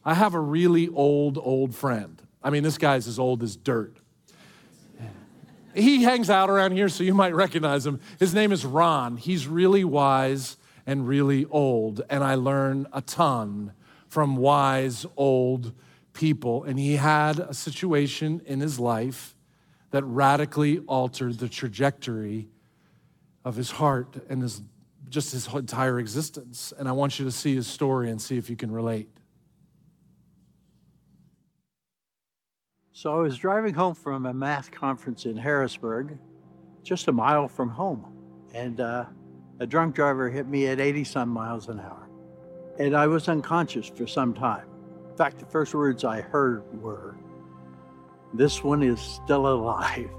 I 0.06 0.13
have 0.13 0.34
a 0.34 0.39
really 0.39 0.88
old, 0.88 1.38
old 1.38 1.75
friend. 1.75 2.21
I 2.41 2.49
mean, 2.49 2.63
this 2.63 2.78
guy's 2.78 3.08
as 3.08 3.19
old 3.19 3.43
as 3.43 3.58
dirt. 3.58 3.97
he 5.73 6.04
hangs 6.04 6.30
out 6.30 6.49
around 6.49 6.71
here, 6.71 6.88
so 6.88 7.04
you 7.04 7.13
might 7.13 7.36
recognize 7.36 7.86
him. 7.86 7.99
His 8.19 8.34
name 8.34 8.51
is 8.51 8.65
Ron. 8.65 9.17
He's 9.17 9.47
really 9.47 9.84
wise 9.84 10.58
and 10.86 11.08
really 11.08 11.45
old, 11.45 12.01
and 12.10 12.23
I 12.23 12.36
learn 12.36 12.88
a 12.93 13.01
ton 13.01 13.73
from 14.08 14.38
wise 14.38 15.06
old 15.17 15.73
people. 16.13 16.63
And 16.63 16.80
he 16.80 16.95
had 16.95 17.39
a 17.39 17.54
situation 17.54 18.41
in 18.45 18.62
his 18.62 18.80
life 18.80 19.36
that 19.91 20.04
radically 20.04 20.80
altered 20.80 21.39
the 21.39 21.49
trajectory 21.49 22.47
of 23.45 23.55
his 23.55 23.71
heart 23.71 24.17
and 24.27 24.41
his 24.41 24.62
just 25.08 25.31
his 25.31 25.47
entire 25.53 25.99
existence. 25.99 26.73
And 26.77 26.89
I 26.89 26.91
want 26.91 27.19
you 27.19 27.25
to 27.25 27.31
see 27.31 27.55
his 27.55 27.67
story 27.67 28.10
and 28.10 28.19
see 28.19 28.38
if 28.38 28.49
you 28.49 28.55
can 28.55 28.71
relate. 28.71 29.08
So 32.91 33.15
I 33.15 33.21
was 33.21 33.38
driving 33.38 33.73
home 33.73 33.93
from 33.93 34.25
a 34.25 34.34
math 34.34 34.71
conference 34.71 35.25
in 35.25 35.38
Harrisburg, 35.38 36.17
just 36.81 37.08
a 37.08 37.12
mile 37.12 37.47
from 37.47 37.69
home, 37.69 38.05
and 38.53 38.81
uh, 38.81 39.05
a 39.60 39.67
drunk 39.67 39.95
driver 39.95 40.29
hit 40.29 40.47
me 40.47 40.67
at 40.67 40.79
80 40.79 41.03
some 41.03 41.29
miles 41.29 41.69
an 41.69 41.79
hour. 41.79 42.10
And 42.79 42.95
I 42.95 43.05
was 43.05 43.29
unconscious 43.29 43.88
for 43.88 44.08
some 44.08 44.34
time. 44.34 44.67
In 45.10 45.15
fact, 45.15 45.39
the 45.39 45.45
first 45.45 45.73
words 45.75 46.03
I 46.03 46.21
heard 46.21 46.63
were, 46.81 47.15
This 48.34 48.63
one 48.63 48.81
is 48.81 48.99
still 48.99 49.47
alive. 49.47 50.10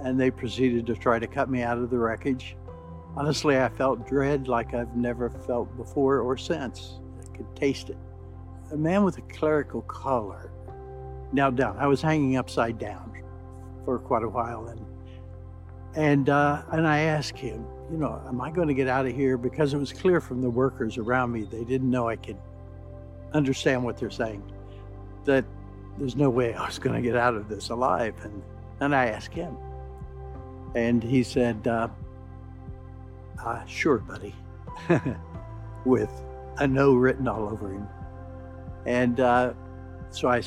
And 0.00 0.20
they 0.20 0.30
proceeded 0.30 0.86
to 0.86 0.94
try 0.94 1.18
to 1.18 1.26
cut 1.26 1.50
me 1.50 1.62
out 1.62 1.78
of 1.78 1.90
the 1.90 1.98
wreckage. 1.98 2.56
Honestly, 3.16 3.58
I 3.58 3.68
felt 3.68 4.06
dread 4.06 4.46
like 4.46 4.74
I've 4.74 4.94
never 4.94 5.30
felt 5.30 5.74
before 5.76 6.20
or 6.20 6.36
since. 6.36 7.00
I 7.18 7.36
could 7.36 7.56
taste 7.56 7.88
it. 7.88 7.96
A 8.72 8.76
man 8.76 9.04
with 9.04 9.16
a 9.18 9.22
clerical 9.22 9.82
collar 9.82 10.50
knelt 11.32 11.56
down. 11.56 11.76
I 11.78 11.86
was 11.86 12.02
hanging 12.02 12.36
upside 12.36 12.78
down 12.78 13.12
for 13.84 13.98
quite 13.98 14.22
a 14.22 14.28
while, 14.28 14.66
and 14.66 14.84
and 15.94 16.28
uh, 16.28 16.62
and 16.72 16.86
I 16.86 17.00
asked 17.00 17.38
him, 17.38 17.64
you 17.90 17.96
know, 17.96 18.20
am 18.26 18.40
I 18.40 18.50
going 18.50 18.68
to 18.68 18.74
get 18.74 18.88
out 18.88 19.06
of 19.06 19.14
here? 19.14 19.38
Because 19.38 19.72
it 19.72 19.78
was 19.78 19.92
clear 19.92 20.20
from 20.20 20.42
the 20.42 20.50
workers 20.50 20.98
around 20.98 21.32
me, 21.32 21.44
they 21.44 21.64
didn't 21.64 21.90
know 21.90 22.08
I 22.08 22.16
could 22.16 22.36
understand 23.32 23.82
what 23.84 23.96
they're 23.96 24.10
saying. 24.10 24.42
That 25.24 25.44
there's 25.98 26.16
no 26.16 26.28
way 26.28 26.54
I 26.54 26.66
was 26.66 26.78
going 26.78 27.00
to 27.00 27.06
get 27.06 27.16
out 27.16 27.34
of 27.34 27.48
this 27.48 27.70
alive. 27.70 28.14
And 28.22 28.42
and 28.80 28.94
I 28.94 29.06
asked 29.06 29.32
him, 29.32 29.56
and 30.76 31.02
he 31.02 31.22
said, 31.22 31.66
uh, 31.66 31.88
uh, 33.42 33.64
"Sure, 33.64 33.98
buddy," 33.98 34.34
with 35.86 36.10
a 36.58 36.68
no 36.68 36.94
written 36.94 37.26
all 37.26 37.48
over 37.48 37.72
him. 37.72 37.88
And 38.84 39.18
uh, 39.18 39.54
so 40.10 40.28
I 40.28 40.42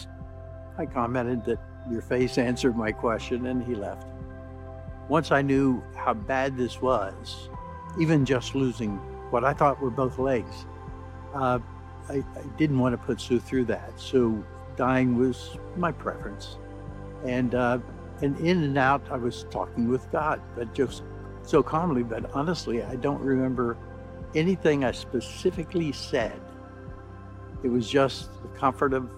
I 0.77 0.85
commented 0.85 1.43
that 1.45 1.59
your 1.91 2.03
face 2.03 2.37
answered 2.37 2.77
my 2.77 2.91
question 2.91 3.47
and 3.47 3.63
he 3.63 3.73
left. 3.73 4.07
Once 5.07 5.31
I 5.31 5.41
knew 5.41 5.81
how 5.95 6.13
bad 6.13 6.55
this 6.55 6.79
was, 6.79 7.49
even 7.99 8.23
just 8.23 8.53
losing 8.53 8.97
what 9.31 9.43
I 9.43 9.53
thought 9.53 9.81
were 9.81 9.89
both 9.89 10.19
legs, 10.19 10.67
uh, 11.33 11.57
I, 12.07 12.17
I, 12.17 12.43
didn't 12.57 12.77
want 12.77 12.93
to 12.93 12.97
put 12.97 13.19
Sue 13.19 13.39
through 13.39 13.65
that. 13.65 13.99
So 13.99 14.43
dying 14.75 15.17
was 15.17 15.57
my 15.75 15.91
preference. 15.91 16.57
And, 17.25 17.55
uh, 17.55 17.79
and 18.21 18.37
in 18.39 18.63
and 18.63 18.77
out, 18.77 19.01
I 19.09 19.17
was 19.17 19.45
talking 19.49 19.87
with 19.89 20.09
God, 20.11 20.41
but 20.55 20.73
just 20.73 21.03
so 21.43 21.63
calmly. 21.63 22.03
But 22.03 22.31
honestly, 22.33 22.83
I 22.83 22.95
don't 22.95 23.21
remember 23.21 23.77
anything 24.35 24.83
I 24.83 24.91
specifically 24.91 25.91
said. 25.91 26.39
It 27.63 27.69
was 27.69 27.89
just 27.89 28.29
the 28.41 28.47
comfort 28.49 28.93
of 28.93 29.09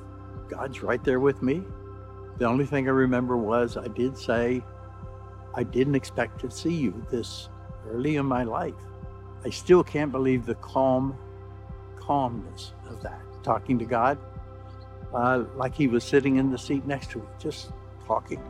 God's 0.50 0.82
right 0.84 1.04
there 1.04 1.20
with 1.20 1.42
me. 1.42 1.64
The 2.38 2.46
only 2.46 2.66
thing 2.66 2.88
I 2.88 2.92
remember 2.92 3.38
was 3.38 3.78
I 3.78 3.88
did 3.88 4.18
say, 4.18 4.64
I 5.54 5.64
didn't 5.64 5.96
expect 5.96 6.40
to 6.42 6.52
see 6.52 6.74
you 6.74 7.06
this 7.12 7.50
early 7.90 8.16
in 8.16 8.26
my 8.26 8.44
life. 8.44 8.74
I 9.44 9.50
still 9.50 9.84
can't 9.84 10.12
believe 10.12 10.46
the 10.46 10.56
calm, 10.56 11.16
calmness 11.98 12.74
of 12.90 13.02
that. 13.04 13.22
Talking 13.44 13.80
to 13.80 13.86
God, 13.86 14.18
uh, 15.14 15.44
like 15.56 15.76
He 15.76 15.88
was 15.88 16.04
sitting 16.04 16.38
in 16.38 16.52
the 16.52 16.58
seat 16.58 16.86
next 16.86 17.12
to 17.12 17.20
me, 17.20 17.26
just 17.40 17.72
talking. 18.06 18.42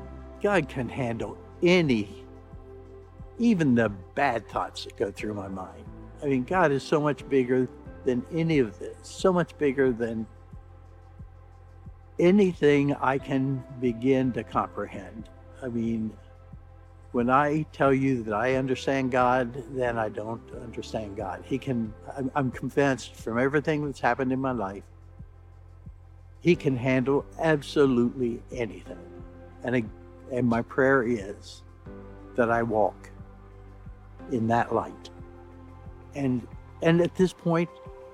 God 0.42 0.68
can 0.68 0.90
handle 0.90 1.38
any, 1.62 2.26
even 3.38 3.76
the 3.76 3.90
bad 4.16 4.48
thoughts 4.48 4.86
that 4.86 4.98
go 4.98 5.12
through 5.12 5.36
my 5.36 5.48
mind. 5.48 5.84
I 6.24 6.26
mean, 6.26 6.44
God 6.44 6.72
is 6.72 6.84
so 6.84 7.00
much 7.00 7.28
bigger 7.30 7.68
than 8.06 8.26
any 8.32 8.60
of 8.60 8.78
this, 8.80 8.96
so 9.04 9.32
much 9.32 9.58
bigger 9.58 9.92
than 9.92 10.26
anything 12.20 12.96
I 12.96 13.18
can 13.18 13.64
begin 13.80 14.32
to 14.34 14.44
comprehend. 14.44 15.30
I 15.62 15.68
mean, 15.68 16.12
when 17.12 17.30
I 17.30 17.64
tell 17.74 17.94
you 17.94 18.24
that 18.24 18.34
I 18.34 18.56
understand 18.56 19.12
God, 19.12 19.64
then 19.76 19.98
I 19.98 20.10
don't 20.10 20.42
understand 20.62 21.18
God. 21.18 21.44
He 21.46 21.58
can, 21.58 21.94
I'm 22.36 22.52
convinced 22.52 23.16
from 23.16 23.38
everything 23.38 23.86
that's 23.86 24.00
happened 24.00 24.32
in 24.32 24.40
my 24.40 24.52
life, 24.52 24.84
He 26.40 26.56
can 26.56 26.78
handle 26.78 27.26
absolutely 27.40 28.42
anything. 28.52 28.98
And, 29.64 29.90
and 30.32 30.48
my 30.48 30.62
prayer 30.62 31.04
is 31.04 31.64
that 32.36 32.50
I 32.50 32.64
walk 32.64 33.10
in 34.32 34.48
that 34.48 34.74
light. 34.74 35.10
And, 36.16 36.48
and 36.82 37.02
at 37.02 37.16
this 37.16 37.34
point, 37.34 37.70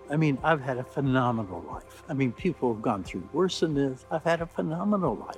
I 0.09 0.15
mean, 0.15 0.37
I've 0.43 0.61
had 0.61 0.77
a 0.77 0.83
phenomenal 0.83 1.63
life. 1.69 2.03
I 2.09 2.13
mean, 2.13 2.31
people 2.31 2.73
have 2.73 2.81
gone 2.81 3.03
through 3.03 3.27
worse 3.33 3.59
than 3.59 3.73
this. 3.73 4.05
I've 4.09 4.23
had 4.23 4.41
a 4.41 4.45
phenomenal 4.45 5.15
life. 5.15 5.35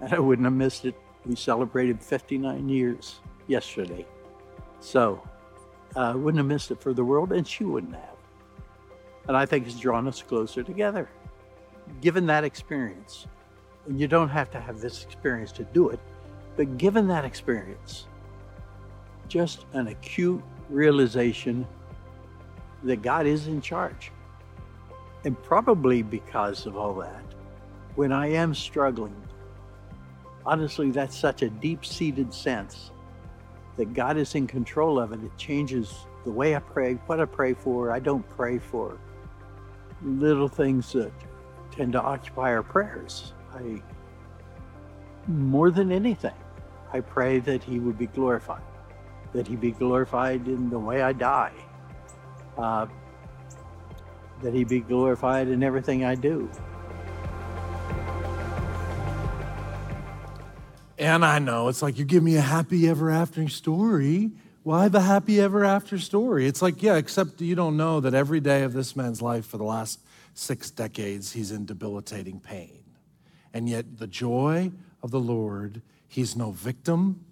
And 0.00 0.12
I 0.12 0.18
wouldn't 0.18 0.46
have 0.46 0.54
missed 0.54 0.84
it. 0.84 0.94
We 1.26 1.36
celebrated 1.36 2.02
59 2.02 2.68
years 2.68 3.20
yesterday. 3.46 4.06
So 4.80 5.22
I 5.94 6.10
uh, 6.10 6.16
wouldn't 6.16 6.38
have 6.38 6.46
missed 6.46 6.70
it 6.70 6.80
for 6.80 6.94
the 6.94 7.04
world, 7.04 7.32
and 7.32 7.46
she 7.46 7.64
wouldn't 7.64 7.94
have. 7.94 8.16
And 9.28 9.36
I 9.36 9.44
think 9.44 9.66
it's 9.66 9.78
drawn 9.78 10.08
us 10.08 10.22
closer 10.22 10.62
together. 10.62 11.10
Given 12.00 12.26
that 12.26 12.44
experience, 12.44 13.26
and 13.86 14.00
you 14.00 14.08
don't 14.08 14.28
have 14.28 14.50
to 14.50 14.60
have 14.60 14.80
this 14.80 15.04
experience 15.04 15.52
to 15.52 15.64
do 15.64 15.88
it, 15.90 16.00
but 16.56 16.78
given 16.78 17.08
that 17.08 17.24
experience, 17.24 18.06
just 19.28 19.66
an 19.72 19.88
acute 19.88 20.42
realization 20.68 21.66
that 22.82 23.02
God 23.02 23.26
is 23.26 23.46
in 23.46 23.60
charge. 23.60 24.12
And 25.24 25.40
probably 25.42 26.02
because 26.02 26.66
of 26.66 26.76
all 26.76 26.94
that, 26.94 27.22
when 27.94 28.12
I 28.12 28.28
am 28.28 28.54
struggling, 28.54 29.14
honestly, 30.46 30.90
that's 30.90 31.16
such 31.16 31.42
a 31.42 31.50
deep 31.50 31.84
seated 31.84 32.32
sense 32.32 32.90
that 33.76 33.94
God 33.94 34.16
is 34.16 34.34
in 34.34 34.46
control 34.46 34.98
of 34.98 35.12
it. 35.12 35.22
It 35.22 35.36
changes 35.36 36.06
the 36.24 36.30
way 36.30 36.54
I 36.54 36.60
pray, 36.60 36.94
what 37.06 37.20
I 37.20 37.24
pray 37.24 37.54
for. 37.54 37.92
I 37.92 37.98
don't 37.98 38.28
pray 38.30 38.58
for 38.58 38.98
little 40.02 40.48
things 40.48 40.92
that 40.92 41.12
tend 41.70 41.92
to 41.92 42.00
occupy 42.00 42.52
our 42.52 42.62
prayers. 42.62 43.32
I, 43.54 43.82
more 45.26 45.70
than 45.70 45.92
anything, 45.92 46.34
I 46.92 47.00
pray 47.00 47.38
that 47.40 47.62
He 47.62 47.78
would 47.78 47.98
be 47.98 48.06
glorified, 48.06 48.62
that 49.32 49.46
He 49.46 49.56
be 49.56 49.72
glorified 49.72 50.46
in 50.46 50.70
the 50.70 50.78
way 50.78 51.02
I 51.02 51.12
die, 51.12 51.52
uh, 52.58 52.86
that 54.42 54.54
he 54.54 54.64
be 54.64 54.80
glorified 54.80 55.48
in 55.48 55.62
everything 55.62 56.04
I 56.04 56.14
do. 56.14 56.50
And 60.98 61.24
I 61.24 61.38
know 61.38 61.68
it's 61.68 61.80
like 61.80 61.98
you 61.98 62.04
give 62.04 62.22
me 62.22 62.36
a 62.36 62.42
happy 62.42 62.88
ever 62.88 63.10
after 63.10 63.48
story. 63.48 64.32
Why 64.62 64.88
the 64.88 65.00
happy 65.00 65.40
ever 65.40 65.64
after 65.64 65.98
story? 65.98 66.46
It's 66.46 66.60
like, 66.60 66.82
yeah, 66.82 66.96
except 66.96 67.40
you 67.40 67.54
don't 67.54 67.78
know 67.78 68.00
that 68.00 68.12
every 68.12 68.40
day 68.40 68.62
of 68.64 68.74
this 68.74 68.94
man's 68.94 69.22
life 69.22 69.46
for 69.46 69.56
the 69.56 69.64
last 69.64 70.00
six 70.34 70.70
decades, 70.70 71.32
he's 71.32 71.50
in 71.50 71.64
debilitating 71.64 72.38
pain. 72.38 72.79
And 73.52 73.68
yet, 73.68 73.98
the 73.98 74.06
joy 74.06 74.70
of 75.02 75.10
the 75.10 75.20
Lord, 75.20 75.82
he's 76.08 76.36
no 76.36 76.52
victim. 76.52 77.24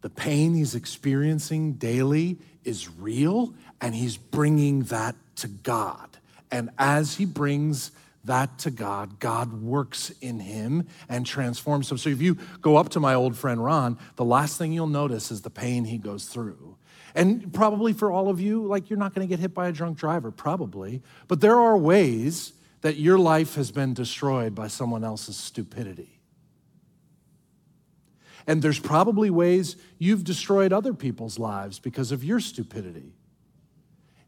The 0.00 0.10
pain 0.10 0.54
he's 0.54 0.74
experiencing 0.74 1.74
daily 1.74 2.38
is 2.64 2.88
real, 2.88 3.54
and 3.80 3.94
he's 3.94 4.16
bringing 4.16 4.82
that 4.84 5.14
to 5.36 5.48
God. 5.48 6.18
And 6.50 6.70
as 6.78 7.16
he 7.16 7.24
brings 7.24 7.92
that 8.24 8.58
to 8.58 8.70
God, 8.70 9.20
God 9.20 9.62
works 9.62 10.10
in 10.20 10.40
him 10.40 10.86
and 11.08 11.24
transforms 11.24 11.90
him. 11.90 11.98
So 11.98 12.10
if 12.10 12.20
you 12.20 12.36
go 12.60 12.76
up 12.76 12.88
to 12.90 13.00
my 13.00 13.14
old 13.14 13.36
friend 13.36 13.62
Ron, 13.62 13.98
the 14.16 14.24
last 14.24 14.58
thing 14.58 14.72
you'll 14.72 14.88
notice 14.88 15.30
is 15.30 15.42
the 15.42 15.50
pain 15.50 15.84
he 15.84 15.98
goes 15.98 16.26
through. 16.26 16.76
And 17.14 17.52
probably 17.54 17.92
for 17.92 18.10
all 18.10 18.28
of 18.28 18.40
you, 18.40 18.66
like 18.66 18.90
you're 18.90 18.98
not 18.98 19.14
going 19.14 19.26
to 19.26 19.30
get 19.30 19.40
hit 19.40 19.54
by 19.54 19.68
a 19.68 19.72
drunk 19.72 19.96
driver, 19.96 20.30
probably. 20.30 21.02
But 21.28 21.40
there 21.40 21.58
are 21.58 21.76
ways 21.76 22.52
that 22.86 22.98
your 22.98 23.18
life 23.18 23.56
has 23.56 23.72
been 23.72 23.92
destroyed 23.94 24.54
by 24.54 24.68
someone 24.68 25.02
else's 25.02 25.36
stupidity. 25.36 26.20
And 28.46 28.62
there's 28.62 28.78
probably 28.78 29.28
ways 29.28 29.74
you've 29.98 30.22
destroyed 30.22 30.72
other 30.72 30.94
people's 30.94 31.36
lives 31.36 31.80
because 31.80 32.12
of 32.12 32.22
your 32.22 32.38
stupidity. 32.38 33.16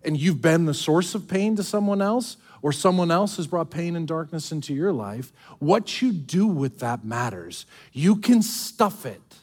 And 0.02 0.18
you've 0.18 0.42
been 0.42 0.64
the 0.64 0.74
source 0.74 1.14
of 1.14 1.28
pain 1.28 1.54
to 1.54 1.62
someone 1.62 2.02
else, 2.02 2.36
or 2.60 2.72
someone 2.72 3.12
else 3.12 3.36
has 3.36 3.46
brought 3.46 3.70
pain 3.70 3.94
and 3.94 4.08
darkness 4.08 4.50
into 4.50 4.74
your 4.74 4.92
life. 4.92 5.32
What 5.60 6.02
you 6.02 6.10
do 6.10 6.44
with 6.44 6.80
that 6.80 7.04
matters. 7.04 7.64
You 7.92 8.16
can 8.16 8.42
stuff 8.42 9.06
it 9.06 9.36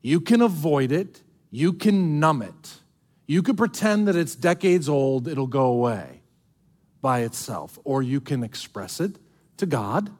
You 0.00 0.22
can 0.22 0.40
avoid 0.40 0.92
it, 0.92 1.20
you 1.50 1.74
can 1.74 2.18
numb 2.20 2.40
it, 2.40 2.80
you 3.26 3.42
can 3.42 3.54
pretend 3.54 4.08
that 4.08 4.16
it's 4.16 4.34
decades 4.34 4.88
old, 4.88 5.28
it'll 5.28 5.46
go 5.46 5.66
away 5.66 6.19
by 7.00 7.20
itself, 7.20 7.78
or 7.84 8.02
you 8.02 8.20
can 8.20 8.42
express 8.42 9.00
it 9.00 9.16
to 9.56 9.66
God 9.66 10.10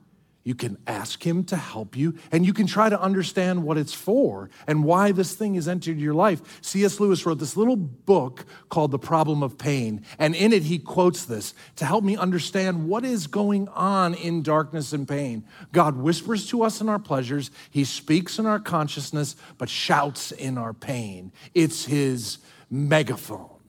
you 0.42 0.54
can 0.54 0.78
ask 0.86 1.24
Him 1.24 1.44
to 1.44 1.56
help 1.56 1.96
you, 1.96 2.14
and 2.32 2.46
you 2.46 2.54
can 2.54 2.66
try 2.66 2.88
to 2.88 3.00
understand 3.00 3.62
what 3.62 3.76
it's 3.76 3.92
for 3.92 4.48
and 4.66 4.84
why 4.84 5.12
this 5.12 5.34
thing 5.34 5.54
has 5.54 5.68
entered 5.68 5.98
your 5.98 6.14
life. 6.14 6.40
C.S. 6.62 6.98
Lewis 6.98 7.26
wrote 7.26 7.38
this 7.38 7.58
little 7.58 7.76
book 7.76 8.46
called 8.70 8.90
The 8.90 8.98
Problem 8.98 9.42
of 9.42 9.58
Pain, 9.58 10.02
and 10.18 10.34
in 10.34 10.52
it 10.52 10.62
he 10.62 10.78
quotes 10.78 11.26
this 11.26 11.54
to 11.76 11.84
help 11.84 12.04
me 12.04 12.16
understand 12.16 12.88
what 12.88 13.04
is 13.04 13.26
going 13.26 13.68
on 13.68 14.14
in 14.14 14.42
darkness 14.42 14.94
and 14.94 15.06
pain. 15.06 15.44
God 15.72 15.96
whispers 15.96 16.46
to 16.48 16.62
us 16.62 16.80
in 16.80 16.88
our 16.88 16.98
pleasures, 16.98 17.50
He 17.70 17.84
speaks 17.84 18.38
in 18.38 18.46
our 18.46 18.60
consciousness, 18.60 19.36
but 19.58 19.68
shouts 19.68 20.32
in 20.32 20.56
our 20.56 20.72
pain. 20.72 21.32
It's 21.52 21.84
His 21.84 22.38
megaphone. 22.70 23.59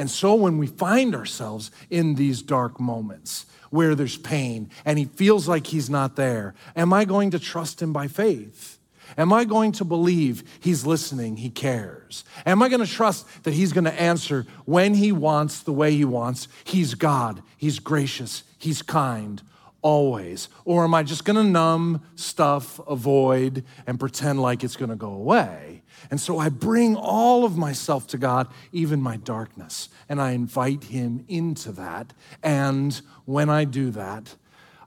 And 0.00 0.10
so 0.10 0.34
when 0.34 0.56
we 0.56 0.66
find 0.66 1.14
ourselves 1.14 1.70
in 1.90 2.14
these 2.14 2.40
dark 2.40 2.80
moments, 2.80 3.44
where 3.68 3.94
there's 3.94 4.16
pain 4.16 4.70
and 4.86 4.98
he 4.98 5.04
feels 5.04 5.46
like 5.46 5.66
he's 5.66 5.90
not 5.90 6.16
there? 6.16 6.54
Am 6.74 6.90
I 6.90 7.04
going 7.04 7.30
to 7.32 7.38
trust 7.38 7.82
him 7.82 7.92
by 7.92 8.08
faith? 8.08 8.78
Am 9.18 9.30
I 9.30 9.44
going 9.44 9.72
to 9.72 9.84
believe 9.84 10.42
he's 10.58 10.86
listening, 10.86 11.36
he 11.36 11.50
cares? 11.50 12.24
Am 12.46 12.62
I 12.62 12.70
going 12.70 12.80
to 12.80 12.90
trust 12.90 13.26
that 13.44 13.52
he's 13.52 13.74
going 13.74 13.84
to 13.84 14.00
answer 14.00 14.46
when 14.64 14.94
he 14.94 15.12
wants, 15.12 15.60
the 15.60 15.72
way 15.72 15.92
he 15.92 16.06
wants? 16.06 16.48
He's 16.64 16.94
God, 16.94 17.42
he's 17.58 17.78
gracious, 17.78 18.42
he's 18.58 18.80
kind, 18.80 19.42
always. 19.82 20.48
Or 20.64 20.84
am 20.84 20.94
I 20.94 21.02
just 21.02 21.26
going 21.26 21.36
to 21.36 21.44
numb 21.44 22.00
stuff, 22.16 22.80
avoid, 22.88 23.66
and 23.86 24.00
pretend 24.00 24.40
like 24.40 24.64
it's 24.64 24.76
going 24.76 24.90
to 24.90 24.96
go 24.96 25.12
away? 25.12 25.79
And 26.10 26.20
so 26.20 26.38
I 26.38 26.48
bring 26.48 26.96
all 26.96 27.44
of 27.44 27.56
myself 27.56 28.08
to 28.08 28.18
God, 28.18 28.48
even 28.72 29.00
my 29.00 29.16
darkness, 29.16 29.88
and 30.08 30.20
I 30.20 30.32
invite 30.32 30.84
him 30.84 31.24
into 31.28 31.70
that. 31.72 32.12
And 32.42 33.00
when 33.26 33.48
I 33.48 33.64
do 33.64 33.90
that, 33.92 34.34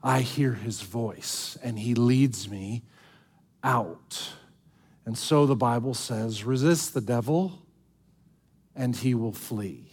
I 0.02 0.20
hear 0.20 0.52
his 0.52 0.82
voice 0.82 1.56
and 1.62 1.78
he 1.78 1.94
leads 1.94 2.48
me 2.48 2.82
out. 3.62 4.34
And 5.06 5.16
so 5.16 5.46
the 5.46 5.56
Bible 5.56 5.94
says 5.94 6.44
resist 6.44 6.92
the 6.92 7.00
devil 7.00 7.62
and 8.76 8.94
he 8.94 9.14
will 9.14 9.32
flee. 9.32 9.90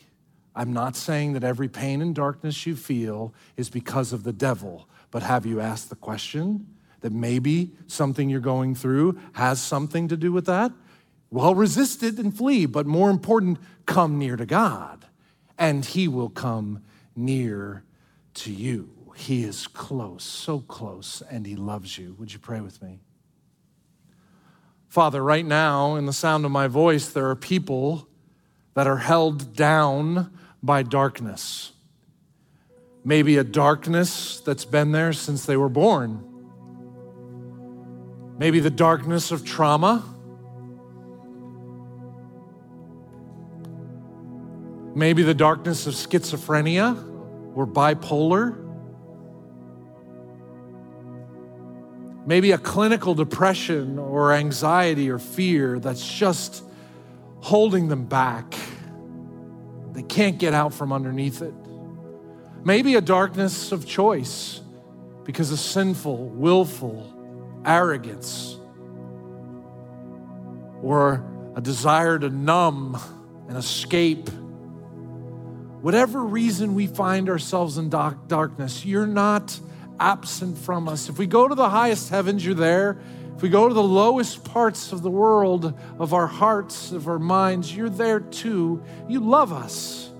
I'm 0.54 0.74
not 0.74 0.98
saying 0.98 1.32
that 1.34 1.46
every 1.46 1.70
pain 1.70 2.02
and 2.02 2.14
darkness 2.14 2.66
you 2.66 2.76
feel 2.76 3.34
is 3.56 3.70
because 3.70 4.12
of 4.12 4.24
the 4.24 4.34
devil, 4.34 4.90
but 5.10 5.24
have 5.24 5.46
you 5.46 5.62
asked 5.62 5.90
the 5.90 5.96
question 5.96 6.68
that 7.00 7.14
maybe 7.14 7.72
something 7.88 8.30
you're 8.30 8.42
going 8.42 8.76
through 8.76 9.18
has 9.32 9.62
something 9.62 10.10
to 10.10 10.18
do 10.18 10.34
with 10.34 10.46
that? 10.48 10.74
Well, 11.32 11.56
resist 11.56 12.04
it 12.04 12.20
and 12.20 12.36
flee, 12.36 12.66
but 12.66 12.86
more 12.86 13.10
important, 13.10 13.58
come 13.86 14.20
near 14.20 14.36
to 14.36 14.46
God, 14.46 15.06
and 15.58 15.86
he 15.86 16.08
will 16.08 16.30
come 16.30 16.84
near 17.16 17.84
to 18.36 18.52
you. 18.52 18.90
He 19.16 19.44
is 19.44 19.68
close, 19.68 20.24
so 20.24 20.60
close, 20.62 21.22
and 21.30 21.46
He 21.46 21.56
loves 21.56 21.98
you. 21.98 22.16
Would 22.18 22.34
you 22.34 22.40
pray 22.40 22.60
with 22.60 22.82
me? 22.82 23.00
Father, 24.88 25.24
right 25.24 25.46
now, 25.46 25.96
in 25.96 26.06
the 26.06 26.14
sound 26.14 26.44
of 26.44 26.52
my 26.52 26.68
voice, 26.68 27.10
there 27.10 27.30
are 27.30 27.36
people 27.36 28.08
that 28.74 28.88
are 28.88 28.98
held 28.98 29.56
down 29.56 30.32
by 30.64 30.84
darkness. 30.84 31.72
Maybe 33.04 33.38
a 33.38 33.44
darkness 33.44 34.40
that's 34.40 34.66
been 34.66 34.92
there 34.92 35.14
since 35.14 35.46
they 35.46 35.58
were 35.58 35.70
born. 35.70 36.28
Maybe 38.38 38.60
the 38.60 38.70
darkness 38.70 39.32
of 39.32 39.46
trauma. 39.46 40.04
Maybe 44.94 45.24
the 45.24 45.34
darkness 45.34 45.88
of 45.88 45.94
schizophrenia 45.94 46.96
or 47.56 47.66
bipolar, 47.66 48.58
maybe 52.26 52.52
a 52.52 52.58
clinical 52.58 53.16
depression 53.16 53.98
or 53.98 54.34
anxiety 54.34 55.10
or 55.10 55.18
fear 55.18 55.80
that's 55.80 56.08
just 56.08 56.64
holding 57.40 57.88
them 57.88 58.06
back. 58.06 58.54
They 59.94 60.04
can't 60.04 60.38
get 60.38 60.54
out 60.54 60.74
from 60.74 60.94
underneath 60.94 61.42
it. 61.42 61.54
Maybe 62.64 62.96
a 62.96 63.02
darkness 63.02 63.72
of 63.72 63.86
choice 63.86 64.62
because 65.24 65.52
of 65.52 65.60
sinful, 65.60 66.30
willful 66.30 67.62
arrogance 67.66 68.58
or 70.82 71.26
a 71.56 71.62
desire 71.62 72.20
to 72.20 72.30
numb 72.30 73.00
and 73.48 73.58
escape 73.58 74.30
Whatever 75.82 76.24
reason 76.24 76.76
we 76.76 76.86
find 76.86 77.28
ourselves 77.28 77.78
in 77.78 77.90
dark, 77.90 78.28
darkness, 78.28 78.86
you're 78.86 79.08
not 79.08 79.60
absent 80.00 80.58
from 80.58 80.88
us. 80.88 81.10
If 81.10 81.18
we 81.18 81.26
go 81.26 81.48
to 81.48 81.56
the 81.56 81.70
highest 81.70 82.10
heavens, 82.10 82.46
you're 82.46 82.54
there. 82.54 83.00
If 83.36 83.42
we 83.42 83.50
go 83.50 83.68
to 83.68 83.74
the 83.74 83.82
lowest 83.82 84.44
parts 84.44 84.92
of 84.92 85.02
the 85.02 85.10
world, 85.10 85.74
of 85.98 86.14
our 86.14 86.28
hearts, 86.28 86.92
of 86.92 87.08
our 87.08 87.18
minds, 87.18 87.76
you're 87.76 87.90
there 87.90 88.20
too. 88.20 88.84
You 89.08 89.22
love 89.22 89.52
us. 89.52 90.12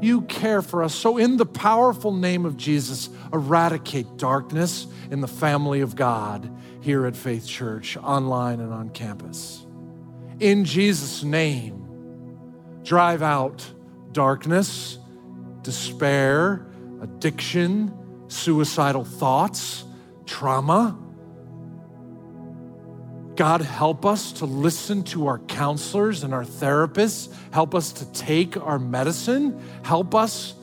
You 0.00 0.22
care 0.22 0.62
for 0.62 0.82
us. 0.82 0.94
So, 0.94 1.18
in 1.18 1.36
the 1.36 1.46
powerful 1.46 2.12
name 2.12 2.46
of 2.46 2.56
Jesus, 2.56 3.10
eradicate 3.32 4.16
darkness 4.16 4.86
in 5.10 5.20
the 5.20 5.28
family 5.28 5.82
of 5.82 5.96
God 5.96 6.50
here 6.80 7.06
at 7.06 7.16
Faith 7.16 7.46
Church, 7.46 7.98
online 7.98 8.60
and 8.60 8.72
on 8.72 8.90
campus. 8.90 9.66
In 10.40 10.64
Jesus' 10.64 11.22
name, 11.22 11.86
drive 12.82 13.22
out 13.22 13.66
darkness, 14.16 14.98
despair, 15.60 16.66
addiction, 17.02 17.92
suicidal 18.28 19.04
thoughts, 19.04 19.84
trauma. 20.24 20.98
God, 23.36 23.60
help 23.60 24.06
us 24.06 24.32
to 24.32 24.46
listen 24.46 25.02
to 25.02 25.26
our 25.26 25.38
counselors 25.40 26.24
and 26.24 26.32
our 26.32 26.46
therapists. 26.46 27.30
Help 27.50 27.74
us 27.74 27.92
to 27.92 28.10
take 28.12 28.56
our 28.56 28.78
medicine. 28.78 29.62
Help 29.82 30.14
us 30.14 30.54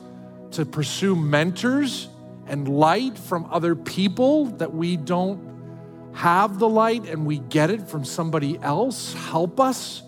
to 0.50 0.66
pursue 0.66 1.14
mentors 1.14 2.08
and 2.48 2.66
light 2.68 3.16
from 3.16 3.46
other 3.52 3.76
people 3.76 4.46
that 4.46 4.74
we 4.74 4.96
don't 4.96 6.10
have 6.12 6.58
the 6.58 6.68
light 6.68 7.08
and 7.08 7.24
we 7.24 7.38
get 7.38 7.70
it 7.70 7.88
from 7.88 8.04
somebody 8.04 8.58
else. 8.62 9.14
Help 9.14 9.60
us 9.60 10.02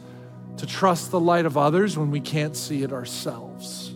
to 0.59 0.67
trust 0.67 1.11
the 1.11 1.21
light 1.21 1.47
of 1.47 1.57
others 1.57 1.97
when 1.99 2.11
we 2.11 2.21
can't 2.21 2.57
see 2.57 2.83
it 2.83 2.93
ourselves. 2.93 3.95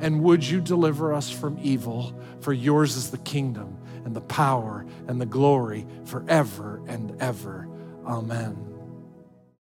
And 0.00 0.22
would 0.22 0.46
you 0.46 0.60
deliver 0.60 1.12
us 1.14 1.30
from 1.30 1.58
evil? 1.60 2.18
For 2.40 2.52
yours 2.52 2.96
is 2.96 3.10
the 3.10 3.18
kingdom 3.18 3.78
and 4.04 4.14
the 4.14 4.20
power 4.20 4.86
and 5.08 5.20
the 5.20 5.26
glory 5.26 5.86
forever 6.04 6.82
and 6.86 7.20
ever. 7.20 7.68
Amen. 8.06 8.65